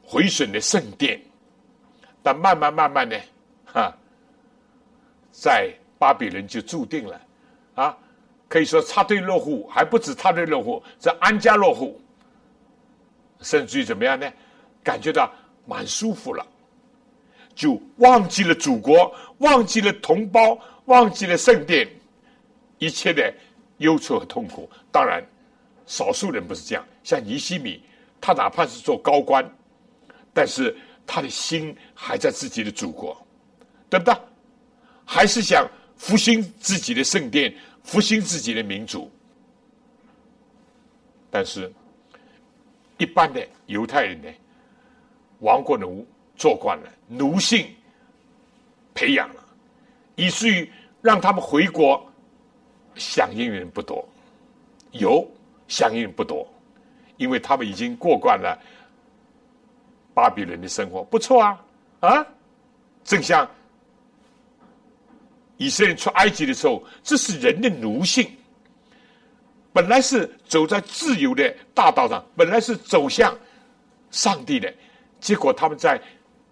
[0.02, 1.20] 毁损的圣殿，
[2.22, 3.16] 但慢慢慢慢呢，
[3.64, 3.92] 哈。
[5.30, 7.20] 在巴比伦就注定了，
[7.74, 7.96] 啊，
[8.48, 11.98] 可以说插队落户，还不止插队落户，在安家落户，
[13.40, 14.30] 甚至于怎么样呢？
[14.84, 15.32] 感觉到
[15.64, 16.46] 蛮舒服了，
[17.54, 21.88] 就忘记了祖国，忘记了同胞，忘记了圣殿，
[22.78, 23.32] 一切的
[23.82, 24.70] 忧愁和痛苦。
[24.90, 25.22] 当然，
[25.86, 27.82] 少数人不是这样，像尼西米，
[28.20, 29.44] 他哪怕是做高官，
[30.32, 30.74] 但是
[31.06, 33.14] 他的心还在自己的祖国，
[33.90, 34.14] 对不对？
[35.04, 39.10] 还是想复兴自己的圣殿，复兴自己的民族。
[41.30, 41.70] 但是，
[42.98, 44.28] 一般的犹太人呢，
[45.40, 46.06] 亡国奴
[46.36, 47.66] 做惯了，奴性
[48.94, 49.44] 培养了，
[50.14, 50.70] 以至于
[51.00, 52.11] 让他们回国
[52.94, 54.06] 响应人不多，
[54.92, 55.26] 有
[55.68, 56.46] 响应不多，
[57.16, 58.58] 因为他们已经过惯了
[60.14, 61.64] 巴比伦的生活，不错啊
[62.00, 62.26] 啊，
[63.04, 63.48] 正像。
[65.58, 68.28] 以色列出埃及的时候，这是人的奴性。
[69.72, 73.38] 本来是走在自由的大道上，本来是走向
[74.10, 74.74] 上帝的，
[75.20, 76.00] 结果他们在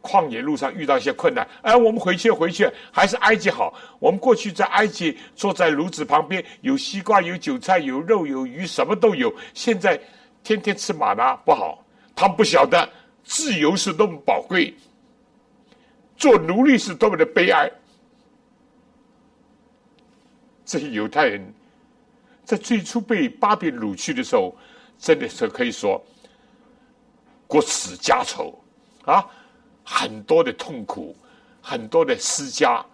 [0.03, 1.47] 旷野路上遇到一些困难。
[1.63, 3.75] 哎，我们回去回去，还是埃及好。
[3.99, 9.33] 我们过去在埃及坐在炉子旁边，有西瓜，有韭菜，有肉，有鱼，什么都有。
[9.55, 10.01] 现在
[10.43, 11.85] 天天吃玛拿不好，
[12.15, 12.89] 他们不晓得
[13.25, 14.75] 自由是多么宝贵，
[16.17, 17.71] 做奴隶是多么的悲哀。
[20.65, 21.53] 这些犹太人，
[22.45, 24.57] 在最初被巴比掳去的时候，
[24.99, 26.01] 真的是可以说
[27.47, 28.57] 国耻家仇
[29.05, 29.27] 啊，
[29.93, 31.17] 很多的痛苦，
[31.61, 32.87] 很多的思家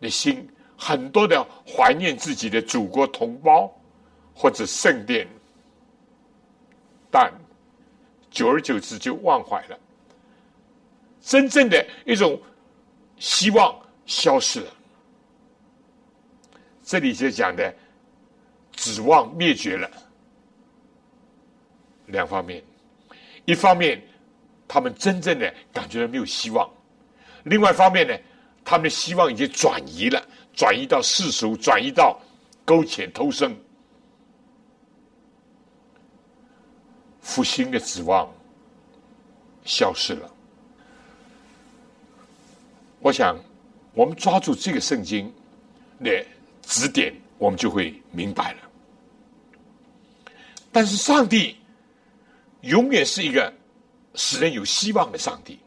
[0.00, 3.68] 的心，很多的怀念自己的祖国同胞
[4.32, 5.26] 或者圣殿，
[7.10, 7.32] 但
[8.30, 9.76] 久而久之就忘怀了，
[11.20, 12.40] 真正的一种
[13.18, 13.76] 希望
[14.06, 14.70] 消失了。
[16.84, 17.74] 这里就讲的
[18.72, 19.90] 指望灭绝了，
[22.06, 22.62] 两方面，
[23.44, 24.00] 一方面
[24.72, 26.70] 他们真正的感觉到没有希望，
[27.42, 28.16] 另外一方面呢，
[28.64, 32.16] 他们的希望已经转移了，转移到世俗，转移到
[32.64, 33.52] 苟且偷生，
[37.20, 38.32] 复兴的指望
[39.64, 40.32] 消失了。
[43.00, 43.36] 我想，
[43.92, 45.34] 我们抓住这个圣经，
[46.04, 46.24] 的。
[46.62, 48.58] 指点，我们就会明白了。
[50.70, 51.56] 但是上帝
[52.60, 53.52] 永远是一个
[54.14, 55.58] 使人有希望的上帝。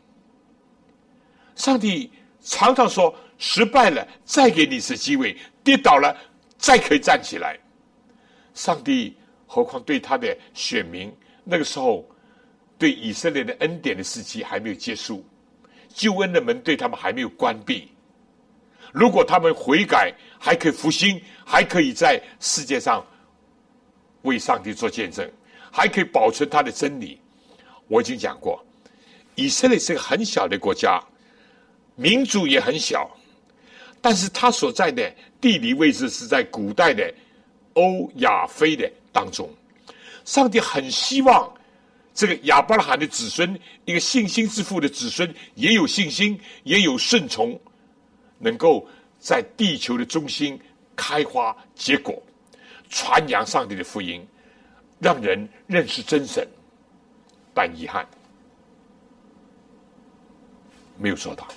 [1.55, 6.15] 上帝常常说：“失败了，再给你一次机会；跌倒了，
[6.57, 7.59] 再可以站起来。”
[8.53, 9.15] 上帝
[9.47, 12.07] 何况对他的选民，那个时候
[12.77, 15.25] 对以色列的恩典的时期还没有结束，
[15.89, 17.91] 救恩的门对他们还没有关闭。
[18.91, 23.03] 如果他们悔改，还可以复兴，还可以在世界上
[24.23, 25.27] 为上帝做见证，
[25.71, 27.19] 还可以保存他的真理。
[27.88, 28.63] 我已经讲过，
[29.36, 31.01] 以色列是个很小的国家，
[31.95, 33.09] 民族也很小，
[34.01, 37.13] 但是他所在的地理位置是在古代的
[37.73, 39.49] 欧亚非的当中。
[40.25, 41.51] 上帝很希望
[42.13, 47.59] 这个亚伯拉罕的子孙，一个信心之父的子孙，也有信心，也有顺从。
[48.39, 48.86] 能够
[49.19, 50.59] 在地球的中心
[50.95, 52.21] 开花结果，
[52.89, 54.25] 传扬上帝的福音，
[54.99, 56.45] 让人认识真神。
[57.54, 58.08] 但遗憾
[60.97, 61.47] 没有做到。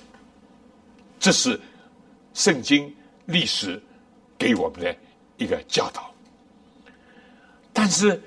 [1.19, 1.61] 这是
[2.35, 2.95] 圣经
[3.25, 3.83] 历史
[4.39, 4.97] 给我们的
[5.37, 6.13] 一个教导。
[7.73, 8.21] 但是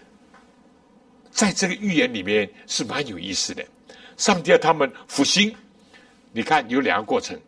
[1.32, 3.66] 在这个预言里面是蛮有意思的。
[4.18, 5.56] 上帝要他们复兴，
[6.34, 7.40] 你看有两个过程。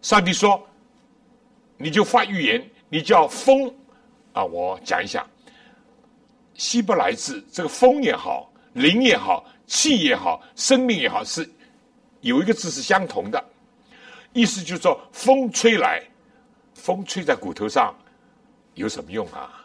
[0.00, 0.66] 上帝说
[1.76, 3.72] ：“你就发预言，你叫风
[4.32, 4.42] 啊！
[4.42, 5.26] 我讲一下，
[6.54, 11.48] 希伯来字，这个风也好，灵也好，气也好，生命也好，是
[12.20, 13.44] 有一个字是相同的，
[14.32, 16.02] 意思就是说风吹来，
[16.74, 17.94] 风吹在骨头上
[18.74, 19.64] 有什么用啊？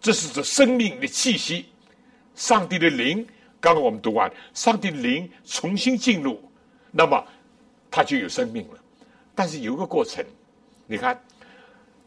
[0.00, 1.66] 这是指生命的气息，
[2.34, 3.26] 上帝的灵。
[3.60, 6.42] 刚刚我们读完，上帝的灵重新进入，
[6.90, 7.22] 那么
[7.90, 8.78] 它就有生命了。
[9.34, 10.24] 但是有个过程，
[10.86, 11.22] 你看，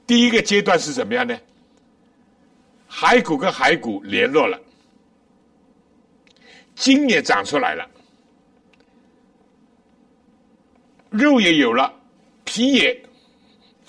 [0.07, 1.39] 第一个阶段是怎么样呢？
[2.89, 4.59] 骸骨跟骸骨联络了，
[6.76, 7.89] 筋也长出来了，
[11.09, 11.93] 肉也有了，
[12.43, 13.05] 皮也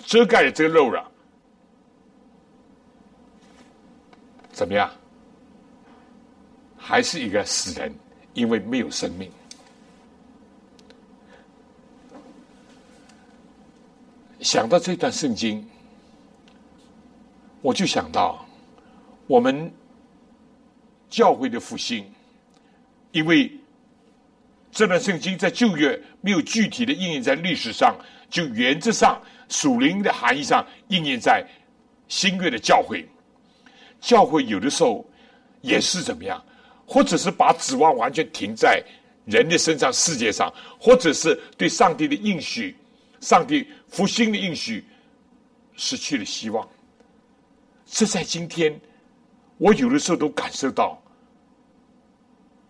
[0.04, 1.10] 遮盖了这个肉了，
[4.52, 4.90] 怎么样？
[6.76, 7.90] 还是一个死人，
[8.34, 9.30] 因为没有生命。
[14.40, 15.66] 想到这段圣经，
[17.62, 18.44] 我就想到
[19.26, 19.72] 我们
[21.08, 22.13] 教会的复兴，
[23.14, 23.50] 因为
[24.72, 27.96] 这段圣经在旧约没有具体的应验在历史上，
[28.28, 31.46] 就原则上属灵的含义上应验在
[32.08, 33.08] 新约的教会。
[34.00, 35.08] 教会有的时候
[35.60, 36.44] 也是怎么样，
[36.84, 38.82] 或者是把指望完全停在
[39.26, 42.76] 人的身上、世界上，或者是对上帝的应许。
[43.20, 44.84] 上帝复兴的应许
[45.76, 46.68] 失去了希望，
[47.86, 48.78] 这在今天，
[49.56, 51.00] 我有的时候都感受到，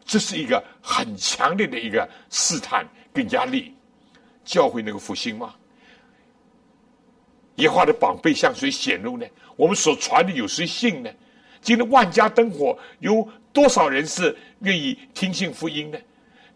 [0.05, 3.75] 这是一个很强烈的一个试探跟压力。
[4.45, 5.55] 教会那个复兴吗？
[7.57, 9.27] 耶华的宝贝向谁显露呢？
[9.57, 11.11] 我们所传的有谁信呢？
[11.61, 15.99] 今天万家灯火，有多少人是愿意听信福音呢？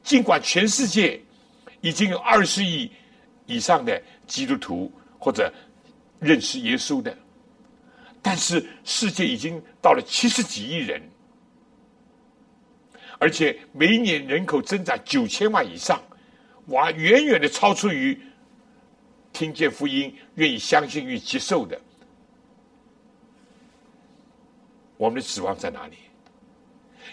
[0.02, 1.20] 尽管全世界
[1.80, 2.90] 已经有二十亿。
[3.50, 5.50] 以上的基督徒或者
[6.20, 7.16] 认识耶稣的，
[8.20, 11.00] 但是世界已经到了七十几亿人，
[13.18, 16.00] 而且每年人口增长九千万以上，
[16.66, 18.20] 哇，远远的超出于
[19.32, 21.80] 听见福音、愿意相信与接受的。
[24.96, 25.96] 我们的指望在哪里？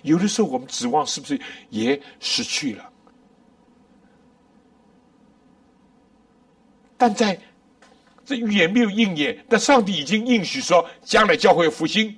[0.03, 1.39] 有的时候，我们指望是不是
[1.70, 2.91] 也失去了？
[6.97, 7.39] 但在
[8.26, 12.16] 这预言没有应验，但上帝已经应许说，将来教会复兴，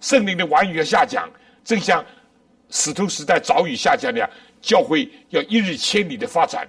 [0.00, 1.30] 圣灵的晚雨要下降，
[1.62, 2.04] 正像
[2.72, 4.28] 使徒时代早已下降了，
[4.62, 6.66] 教会要一日千里的发展。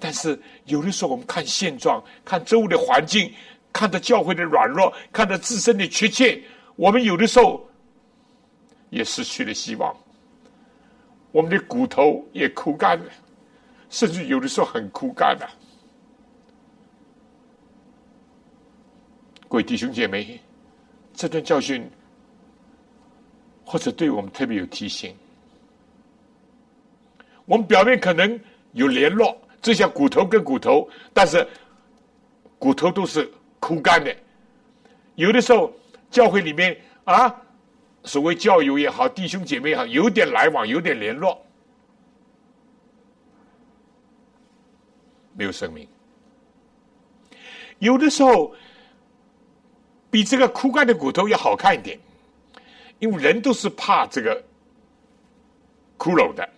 [0.00, 3.32] 但是有的时候，我们看现状，看周围的环境，
[3.72, 6.42] 看到教会的软弱，看到自身的缺陷，
[6.74, 7.64] 我们有的时候
[8.90, 9.96] 也失去了希望，
[11.30, 13.04] 我们的骨头也枯干了，
[13.88, 15.48] 甚至有的时候很枯干了。
[19.48, 20.40] 各位弟兄姐妹，
[21.14, 21.88] 这段教训
[23.74, 25.12] 或者对我们特别有提醒。
[27.44, 28.38] 我们表面可能
[28.70, 31.44] 有联络，就像骨头跟骨头，但是
[32.56, 34.14] 骨头都是枯干的。
[35.16, 35.72] 有的时候
[36.08, 37.34] 教会里面啊，
[38.04, 41.44] 所谓教友也好，弟兄姐妹也好，有点来往，有点联络，
[45.32, 45.84] 没有生命。
[47.80, 48.54] 有的时候。
[50.12, 51.98] 比这个枯干的骨头要好看一点，
[53.04, 54.42] 因为人都是怕这个
[55.98, 56.48] 骷髅的，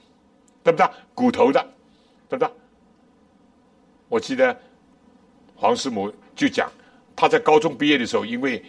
[0.62, 0.88] 对不对？
[1.12, 1.60] 骨头的，
[2.28, 2.48] 对不对？
[4.08, 4.56] 我记得
[5.56, 6.70] 黄师母就讲，
[7.16, 8.64] 他在高中毕业的时候，因为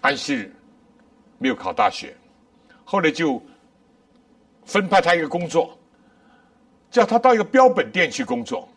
[0.00, 0.54] 安息日
[1.38, 2.16] 没有考大学，
[2.84, 3.42] 后来就
[4.64, 5.76] 分派他一个工作，
[6.88, 8.68] 叫他到一个标本店去工作。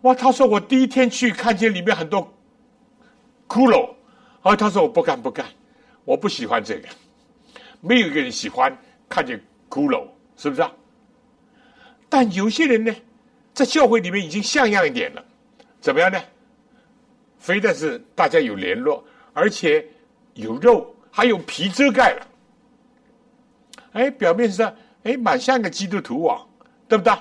[0.00, 2.20] 哇，他说我第一天去，看见里面很多
[3.46, 3.88] 骷髅。
[4.42, 5.46] 而他说：“我不干不干，
[6.04, 6.88] 我不喜欢这个。
[7.84, 8.74] 没有一个人喜欢
[9.08, 10.06] 看见骷髅，
[10.36, 10.72] 是不是啊？
[12.08, 12.94] 但有些人呢，
[13.52, 15.22] 在教会里面已经像样一点了，
[15.80, 16.18] 怎么样呢？
[17.38, 19.04] 非但是大家有联络，
[19.34, 19.86] 而且
[20.32, 22.26] 有肉，还有皮遮盖了。
[23.92, 26.40] 哎，表面上哎，蛮像个基督徒啊，
[26.88, 27.12] 对不对？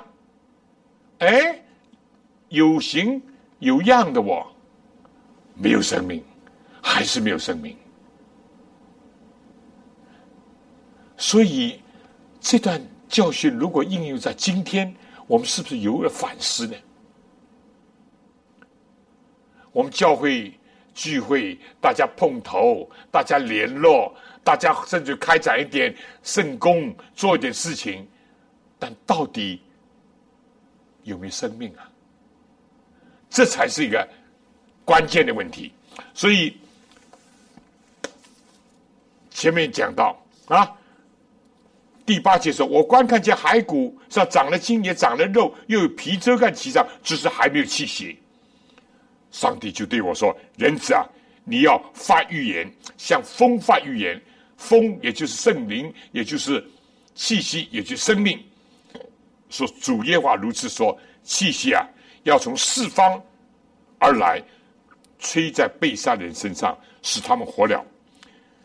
[1.19, 1.61] 哎，
[2.47, 3.21] 有形
[3.59, 4.49] 有样的我，
[5.55, 6.23] 没有生命。”
[6.85, 7.77] 还是没有生命，
[11.23, 11.79] 所以
[12.41, 14.93] 这段教训如果应用在今天，
[15.25, 16.75] 我们是不是有了反思呢？
[19.71, 20.53] 我们教会
[20.93, 24.13] 聚会，大家碰头，大家联络，
[24.43, 28.05] 大家甚至开展一点圣功，做一点事情，
[28.77, 29.61] 但到底
[31.03, 31.89] 有没有生命啊？
[33.29, 34.05] 这才是一个
[34.83, 35.71] 关键的问题，
[36.13, 36.53] 所以。
[39.31, 40.15] 前面讲到
[40.45, 40.71] 啊，
[42.05, 48.19] 第八节说：“我观看见骸骨上长了筋，也长了肉，又有皮遮盖其上，只是还没有气息。”
[49.31, 51.05] 上帝就对我说：“人子啊，
[51.45, 54.21] 你要发预言，向风发预言。
[54.57, 56.63] 风也就是圣灵，也就是
[57.15, 58.39] 气息，也就是生命。
[59.49, 61.87] 说主耶华如此说：气息啊，
[62.23, 63.21] 要从四方
[63.97, 64.41] 而来，
[65.19, 67.83] 吹在被杀人身上，使他们活了。”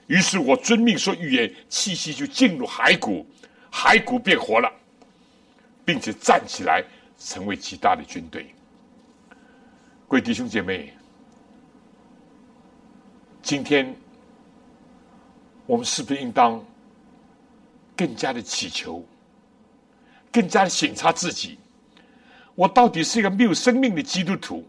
[0.09, 3.27] 于是我遵命说预言，气息就进入骸骨，
[3.71, 4.71] 骸骨变活了，
[5.85, 6.83] 并且站起来，
[7.19, 8.53] 成为极大的军队。
[10.09, 10.95] 各位弟兄姐妹，
[13.43, 13.95] 今天
[15.67, 16.65] 我们是不是应当
[17.95, 19.07] 更加的祈求，
[20.33, 21.59] 更加的省察自己？
[22.55, 24.67] 我到底是一个没有生命的基督徒，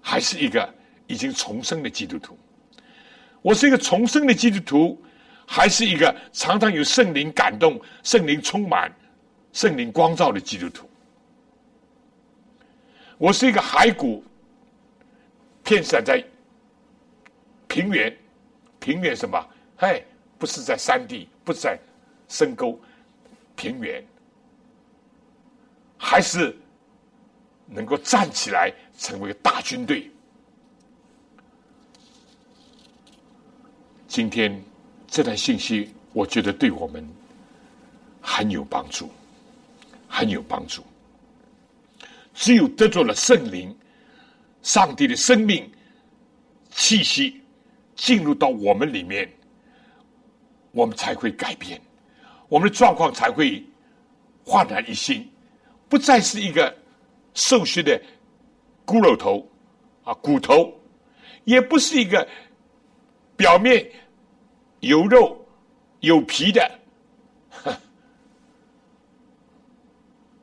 [0.00, 0.68] 还是一个
[1.06, 2.36] 已经重生的基督徒？
[3.46, 5.00] 我是一个重生的基督徒，
[5.46, 8.92] 还是一个常常有圣灵感动、圣灵充满、
[9.52, 10.90] 圣灵光照的基督徒？
[13.16, 14.24] 我是一个骸骨，
[15.62, 16.20] 片散在
[17.68, 18.12] 平原，
[18.80, 19.38] 平原什么？
[19.76, 20.04] 嘿，
[20.38, 21.78] 不是在山地，不是在
[22.26, 22.76] 深沟，
[23.54, 24.04] 平原，
[25.96, 26.52] 还是
[27.66, 30.10] 能够站起来成为大军队？
[34.08, 34.62] 今天
[35.08, 37.06] 这段信息，我觉得对我们
[38.20, 39.10] 很有帮助，
[40.08, 40.82] 很有帮助。
[42.32, 43.76] 只有得着了圣灵、
[44.62, 45.68] 上帝的生命
[46.70, 47.40] 气息
[47.94, 49.28] 进入到我们里面，
[50.72, 51.80] 我们才会改变，
[52.48, 53.64] 我们的状况才会
[54.44, 55.28] 焕然一新，
[55.88, 56.74] 不再是一个
[57.34, 58.00] 瘦削的
[58.84, 59.46] 骷髅头
[60.04, 60.72] 啊骨头，
[61.44, 62.26] 也不是一个
[63.36, 63.90] 表面。
[64.80, 65.44] 有肉
[66.00, 66.78] 有皮的，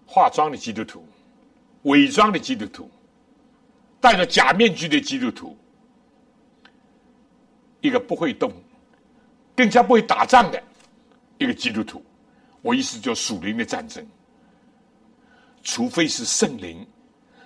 [0.05, 1.07] 化妆的基督徒，
[1.83, 2.89] 伪装的基督徒，
[4.01, 5.55] 戴着假面具的基督徒，
[7.79, 8.51] 一个不会动，
[9.55, 10.61] 更加不会打仗的
[11.37, 12.03] 一个基督徒。
[12.63, 14.05] 我意思叫属灵的战争，
[15.61, 16.85] 除非是圣灵、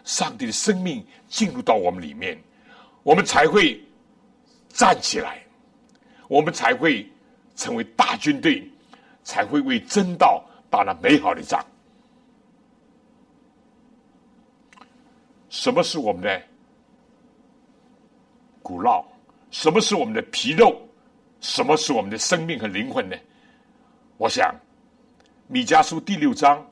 [0.05, 2.41] 上帝的生命进入到我们里面，
[3.03, 3.83] 我们才会
[4.78, 5.43] 站起来。
[6.28, 7.09] 我们才会
[7.55, 8.69] 成为大军队，
[9.23, 11.65] 才会为真道打了美好的仗。
[15.49, 16.41] 什么是我们的
[18.61, 19.03] 骨肉？
[19.49, 20.80] 什么是我们的皮肉？
[21.39, 23.15] 什么是我们的生命和灵魂呢？
[24.17, 24.53] 我想，
[25.47, 26.63] 米迦书第六章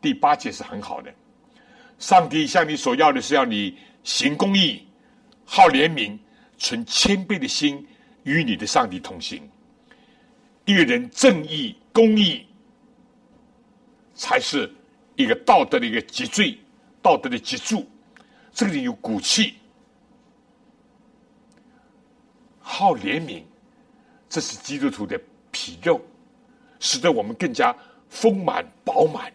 [0.00, 1.14] 第八节是很好的。
[1.98, 4.84] 上帝向你所要的是要你行公义、
[5.44, 6.18] 好怜悯、
[6.62, 7.84] 存谦卑的心。
[8.24, 9.42] 与你的上帝同行，
[10.64, 12.46] 一个人正义、公义，
[14.14, 14.72] 才是
[15.16, 16.56] 一个道德的一个脊椎，
[17.02, 17.84] 道德的脊柱。
[18.52, 19.54] 这个人有骨气，
[22.60, 23.42] 好怜悯，
[24.28, 26.00] 这是基督徒的皮肉，
[26.78, 27.76] 使得我们更加
[28.08, 29.32] 丰满饱满。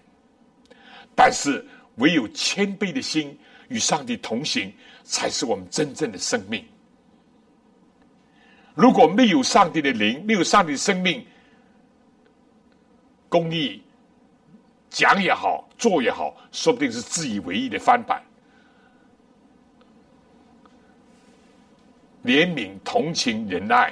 [1.13, 4.71] 但是，唯有谦卑的心与上帝同行，
[5.03, 6.65] 才是我们真正的生命。
[8.77, 11.25] 如果没有上帝的灵，没有上帝的生命，
[13.27, 13.81] 公义
[14.87, 18.21] 讲也好，做也好，说不定是自以为意的翻版。
[22.23, 23.91] 怜悯、同情、仁爱，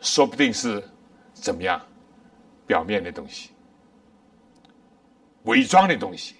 [0.00, 0.80] 说不定是
[1.34, 1.84] 怎么样
[2.64, 3.50] 表面的东西，
[5.44, 6.36] 伪装的东西，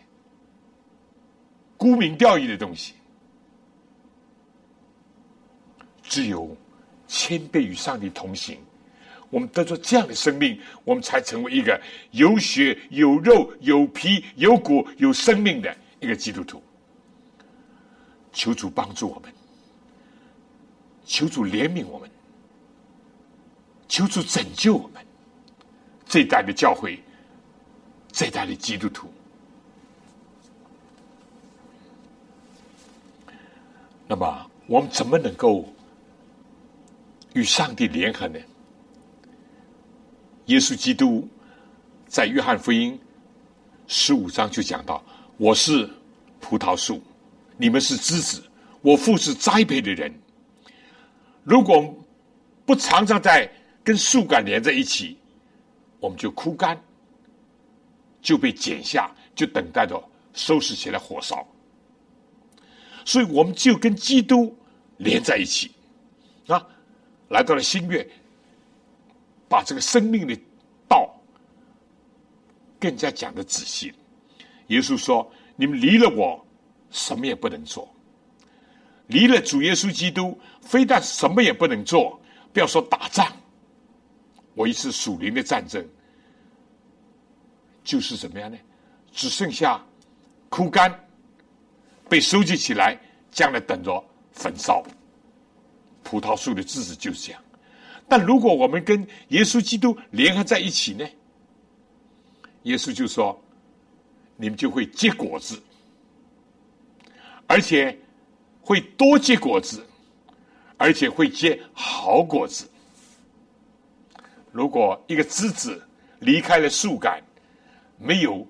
[1.76, 2.94] 沽名钓誉的东西，
[6.04, 6.56] 只有。
[7.14, 8.56] 谦卑与上帝同行，
[9.28, 11.78] 我们得着这样的生命，我们才成为一个
[12.12, 16.62] 有血有肉有皮有骨有生命的一个基督徒。
[18.32, 19.30] 求主帮助我们，
[21.04, 22.08] 求主怜悯我们，
[23.86, 25.04] 求主拯救我们
[26.06, 26.98] 这一代的教会，
[28.10, 29.12] 这一代的基督徒。
[34.08, 35.70] 那么，我们怎么能够？
[37.34, 38.38] 与上帝联合呢？
[40.46, 41.26] 耶稣基督
[42.06, 42.98] 在约翰福音
[43.86, 45.02] 十五章就讲到
[45.38, 45.88] ：“我是
[46.40, 47.02] 葡萄树，
[47.56, 48.42] 你们是枝子，
[48.80, 50.12] 我父是栽培的人。
[51.44, 51.94] 如果
[52.66, 53.50] 不常常在
[53.82, 55.16] 跟树干连在一起，
[56.00, 56.78] 我们就枯干，
[58.20, 60.02] 就被剪下，就等待着
[60.34, 61.46] 收拾起来火烧。
[63.04, 64.54] 所以，我们就跟基督
[64.98, 65.70] 连在一起
[66.48, 66.66] 啊。”
[67.32, 68.06] 来到了新月，
[69.48, 70.38] 把这个生命的
[70.86, 71.10] 道
[72.78, 73.92] 更加讲的仔细。
[74.66, 76.46] 耶稣说：“你们离了我，
[76.90, 77.88] 什么也不能做。
[79.06, 82.20] 离了主耶稣基督，非但什么也不能做，
[82.52, 83.26] 不要说打仗。
[84.54, 85.82] 我一次属灵的战争，
[87.82, 88.58] 就是怎么样呢？
[89.10, 89.82] 只剩下
[90.50, 90.94] 枯干，
[92.10, 92.98] 被收集起来，
[93.30, 94.82] 将来等着焚烧。
[96.02, 97.42] 葡萄树的枝子就是这样。
[98.08, 101.06] 但如果我们跟耶稣基督联合在一起呢？
[102.62, 103.38] 耶稣就说。”
[104.34, 105.62] 你们就会结果子，
[107.46, 107.96] 而且
[108.60, 109.86] 会多结果子，
[110.78, 112.68] 而且会结好果子。
[114.50, 115.80] 如果一个枝子
[116.18, 117.22] 离开了树干，
[117.98, 118.44] 没有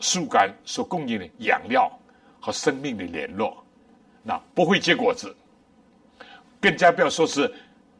[0.00, 1.90] 树干所供应的养料
[2.40, 3.62] 和生命的联络，
[4.22, 5.36] 那不会结果子，
[6.64, 7.52] 更加不要说是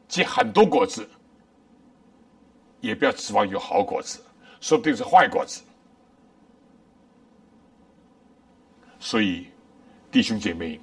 [0.07, 1.07] 结很多果子，
[2.81, 4.19] 也不要指望有好果子，
[4.59, 5.61] 说不定是坏果子。
[8.99, 9.45] 所以，
[10.09, 10.79] 弟兄姐妹，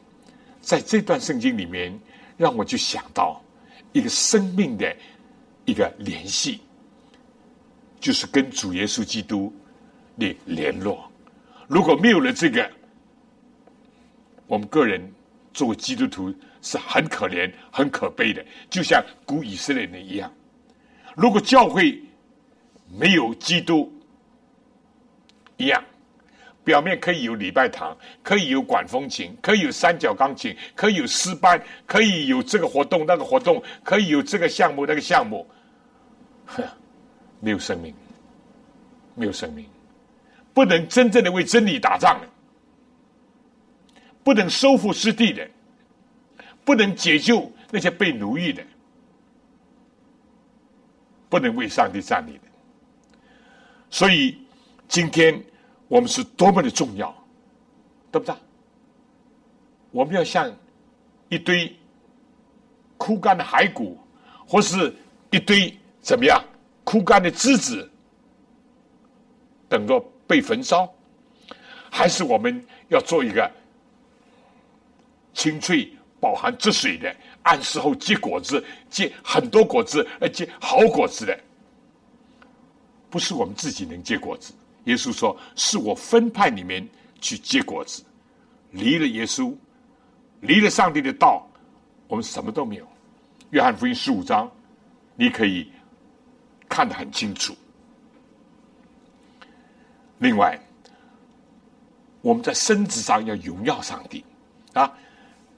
[0.61, 1.99] 在这段圣经里面，
[2.37, 3.43] 让我就想到
[3.93, 4.97] 一个生命的
[5.65, 6.61] 一个联系，
[7.99, 9.53] 就是跟主耶稣基督
[10.21, 11.11] 的联络。
[11.67, 12.71] 如果没有了这个，
[14.47, 15.13] 我们个人
[15.53, 20.33] 作为基督徒是很可怜、很可悲的，就像古以色列人一样。
[21.15, 22.01] 如果教会
[22.89, 23.93] 没有基督
[25.59, 25.85] 一样。
[26.65, 35.45] 表面可以有礼拜堂，可以有管风琴，可以有三角钢琴，可以有诗班，可以有这个活动那个活动，可以有这个项目那个项目，
[36.47, 36.63] 哼，
[37.43, 37.93] 没有生命，
[39.17, 39.67] 没有生命，
[40.55, 42.29] 不能真正的为真理打仗的，
[44.23, 45.45] 不能收复失地的，
[46.65, 48.65] 不能解救那些被奴役的，
[51.29, 52.45] 不能为上帝站立的，
[53.91, 54.39] 所以
[54.89, 55.43] 今天。
[55.89, 57.15] 我们是多么的重要，
[58.11, 58.35] 对不对？
[59.91, 60.51] 我们要像
[61.29, 61.77] 一堆
[62.97, 63.99] 枯干的骸骨，
[64.47, 64.95] 或是
[65.31, 66.43] 一堆怎么样
[66.83, 67.91] 枯干的枝子，
[69.69, 70.91] 等着被焚烧，
[71.91, 73.53] 还是我们要做一个
[75.35, 75.93] 清脆、
[76.23, 77.13] 饱含汁水的，
[77.43, 81.37] 按时候结果子、结很多果子、而结好果子的？
[83.11, 84.55] 不是我们自己能结果子。
[84.85, 86.89] 耶稣说：“是我分派你们
[87.21, 88.05] 去结果子，
[88.71, 89.53] 离了耶稣，
[90.41, 91.45] 离了上帝的道，
[92.07, 92.87] 我们什么都没有。”
[93.51, 94.49] 约翰福音十五章，
[95.17, 95.71] 你可以
[96.69, 97.53] 看得很清楚。
[100.19, 100.57] 另外，
[102.21, 104.25] 我们在身子上要荣耀上帝
[104.73, 104.87] 啊，《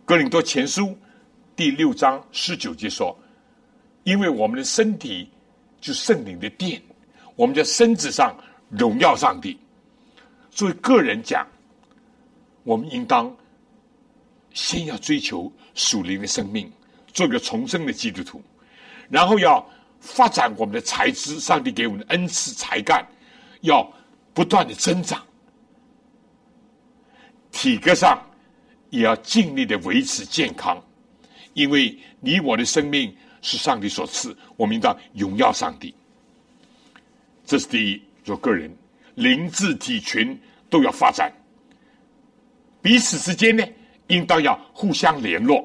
[0.07, 0.89] 哥林多前书》
[1.57, 3.17] 第六章十九节说
[4.05, 5.31] ：“因为我们的身体
[5.81, 6.83] 就圣灵的殿，
[7.37, 8.35] 我们在身子上。”
[8.71, 9.57] 荣耀上帝。
[10.51, 11.47] 作为个人讲，
[12.65, 13.33] 我们应当
[14.53, 16.73] 先要追求属灵的生命，
[17.13, 18.43] 做个重生的基督徒，
[19.09, 19.65] 然后要
[20.01, 23.07] 发展我们的才智，上帝给我们的恩赐才干，
[23.61, 23.89] 要
[24.33, 25.23] 不断的增长。
[27.53, 28.21] 体格上
[28.95, 30.81] 也要尽力的维持健康，
[31.53, 35.93] 因为你我的生命是上帝所赐，我们应当荣耀上帝。
[37.45, 38.01] 这是第一。
[38.23, 38.75] 做个人，
[39.17, 40.41] 灵智体群
[40.71, 41.31] 都要发展，
[42.81, 43.63] 彼此之间呢，
[44.07, 45.63] 应当要互相联络，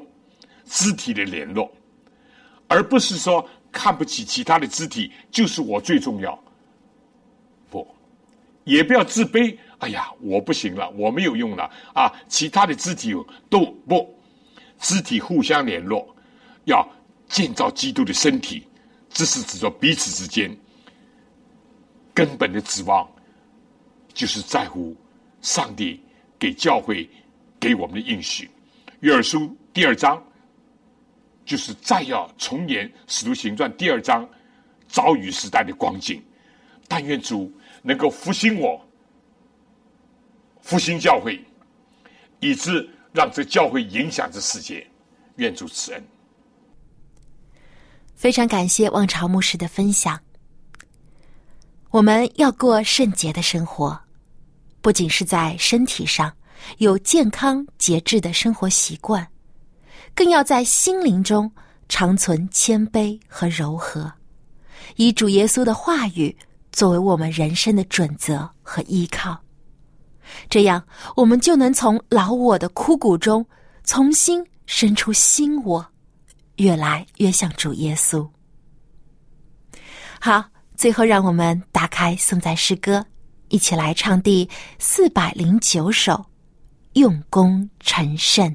[0.65, 1.71] 肢体的联络，
[2.67, 6.37] 而不是说看不起其他的肢体，就是我最重要。
[7.69, 7.87] 不，
[8.65, 9.55] 也不要自卑。
[9.79, 12.11] 哎呀，我不行了，我没有用了啊！
[12.27, 13.13] 其他的肢体
[13.49, 14.13] 都不，
[14.79, 16.07] 肢体互相联络，
[16.65, 16.87] 要
[17.27, 18.67] 建造基督的身体，
[19.09, 20.55] 这是指着彼此之间。
[22.13, 23.09] 根本的指望，
[24.13, 24.95] 就是在乎
[25.41, 26.03] 上帝
[26.37, 27.09] 给教会
[27.57, 28.49] 给我们的应许。
[28.99, 30.21] 约尔书第二章，
[31.45, 34.27] 就是再要重演使徒行传第二章
[34.89, 36.21] 遭遇时代的光景。
[36.89, 37.49] 但愿主
[37.81, 38.85] 能够复兴我，
[40.69, 41.43] 复兴教会，
[42.41, 44.85] 以致让这教会影响这世界。
[45.37, 46.07] 愿主慈恩。
[48.13, 50.19] 非常感谢望朝牧师的分享。
[51.89, 53.99] 我们要过圣洁的生活，
[54.79, 56.31] 不仅是在身体上
[56.77, 59.27] 有健康节制的生活习惯，
[60.13, 61.51] 更要在心灵中
[61.87, 64.13] 长存谦卑和柔和，
[64.97, 66.37] 以主耶稣的话语
[66.71, 69.41] 作为我们人生的准则和依靠。
[70.49, 70.83] 这样，
[71.15, 73.45] 我们就能从老我的枯骨中
[73.83, 75.85] 重新生出新我，
[76.57, 78.27] 越来越像主耶稣。
[80.19, 80.45] 好。
[80.79, 83.05] 最后，让我们打开颂赞诗歌，
[83.49, 86.13] 一起来唱第四百零九首
[86.93, 88.47] 《用功成圣》。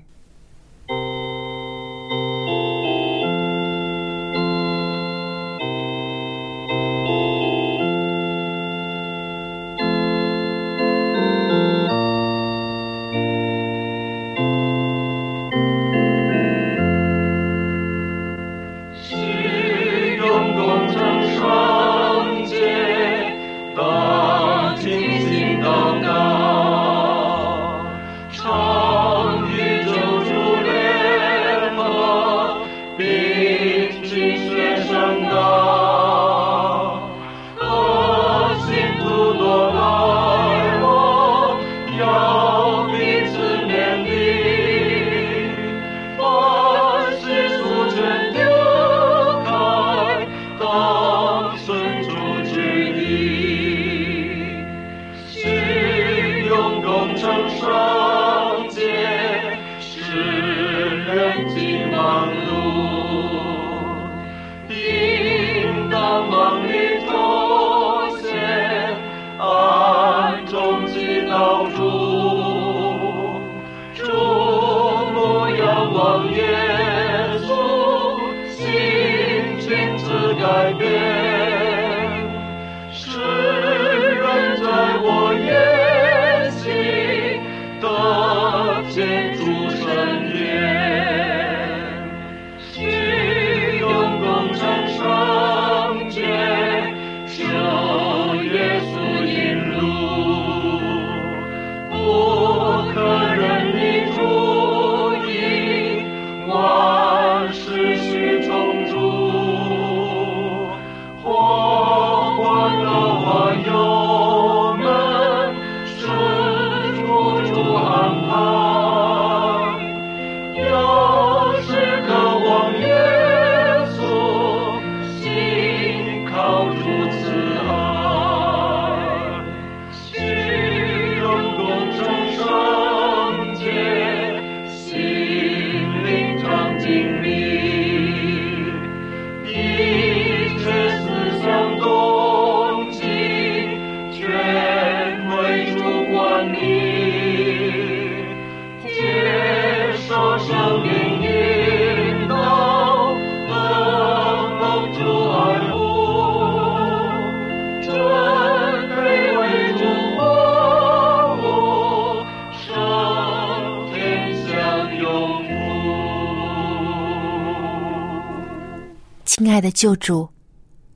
[169.85, 170.27] 救主，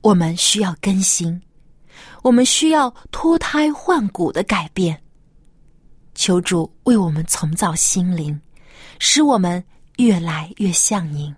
[0.01, 1.39] 我们需要更新，
[2.23, 4.99] 我们需要脱胎换骨的改变。
[6.15, 8.41] 求主为我们重造心灵，
[8.97, 9.63] 使我们
[9.97, 11.31] 越来越像您。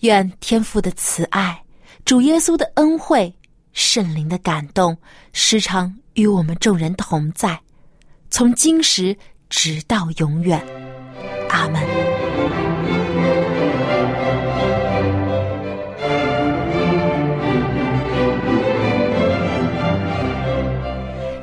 [0.00, 1.64] 愿天父的慈爱、
[2.04, 3.34] 主耶稣的恩惠、
[3.72, 4.94] 圣灵的感动，
[5.32, 7.58] 时常与我们众人同在，
[8.28, 9.16] 从今时
[9.48, 10.62] 直到永远。
[11.48, 12.27] 阿门。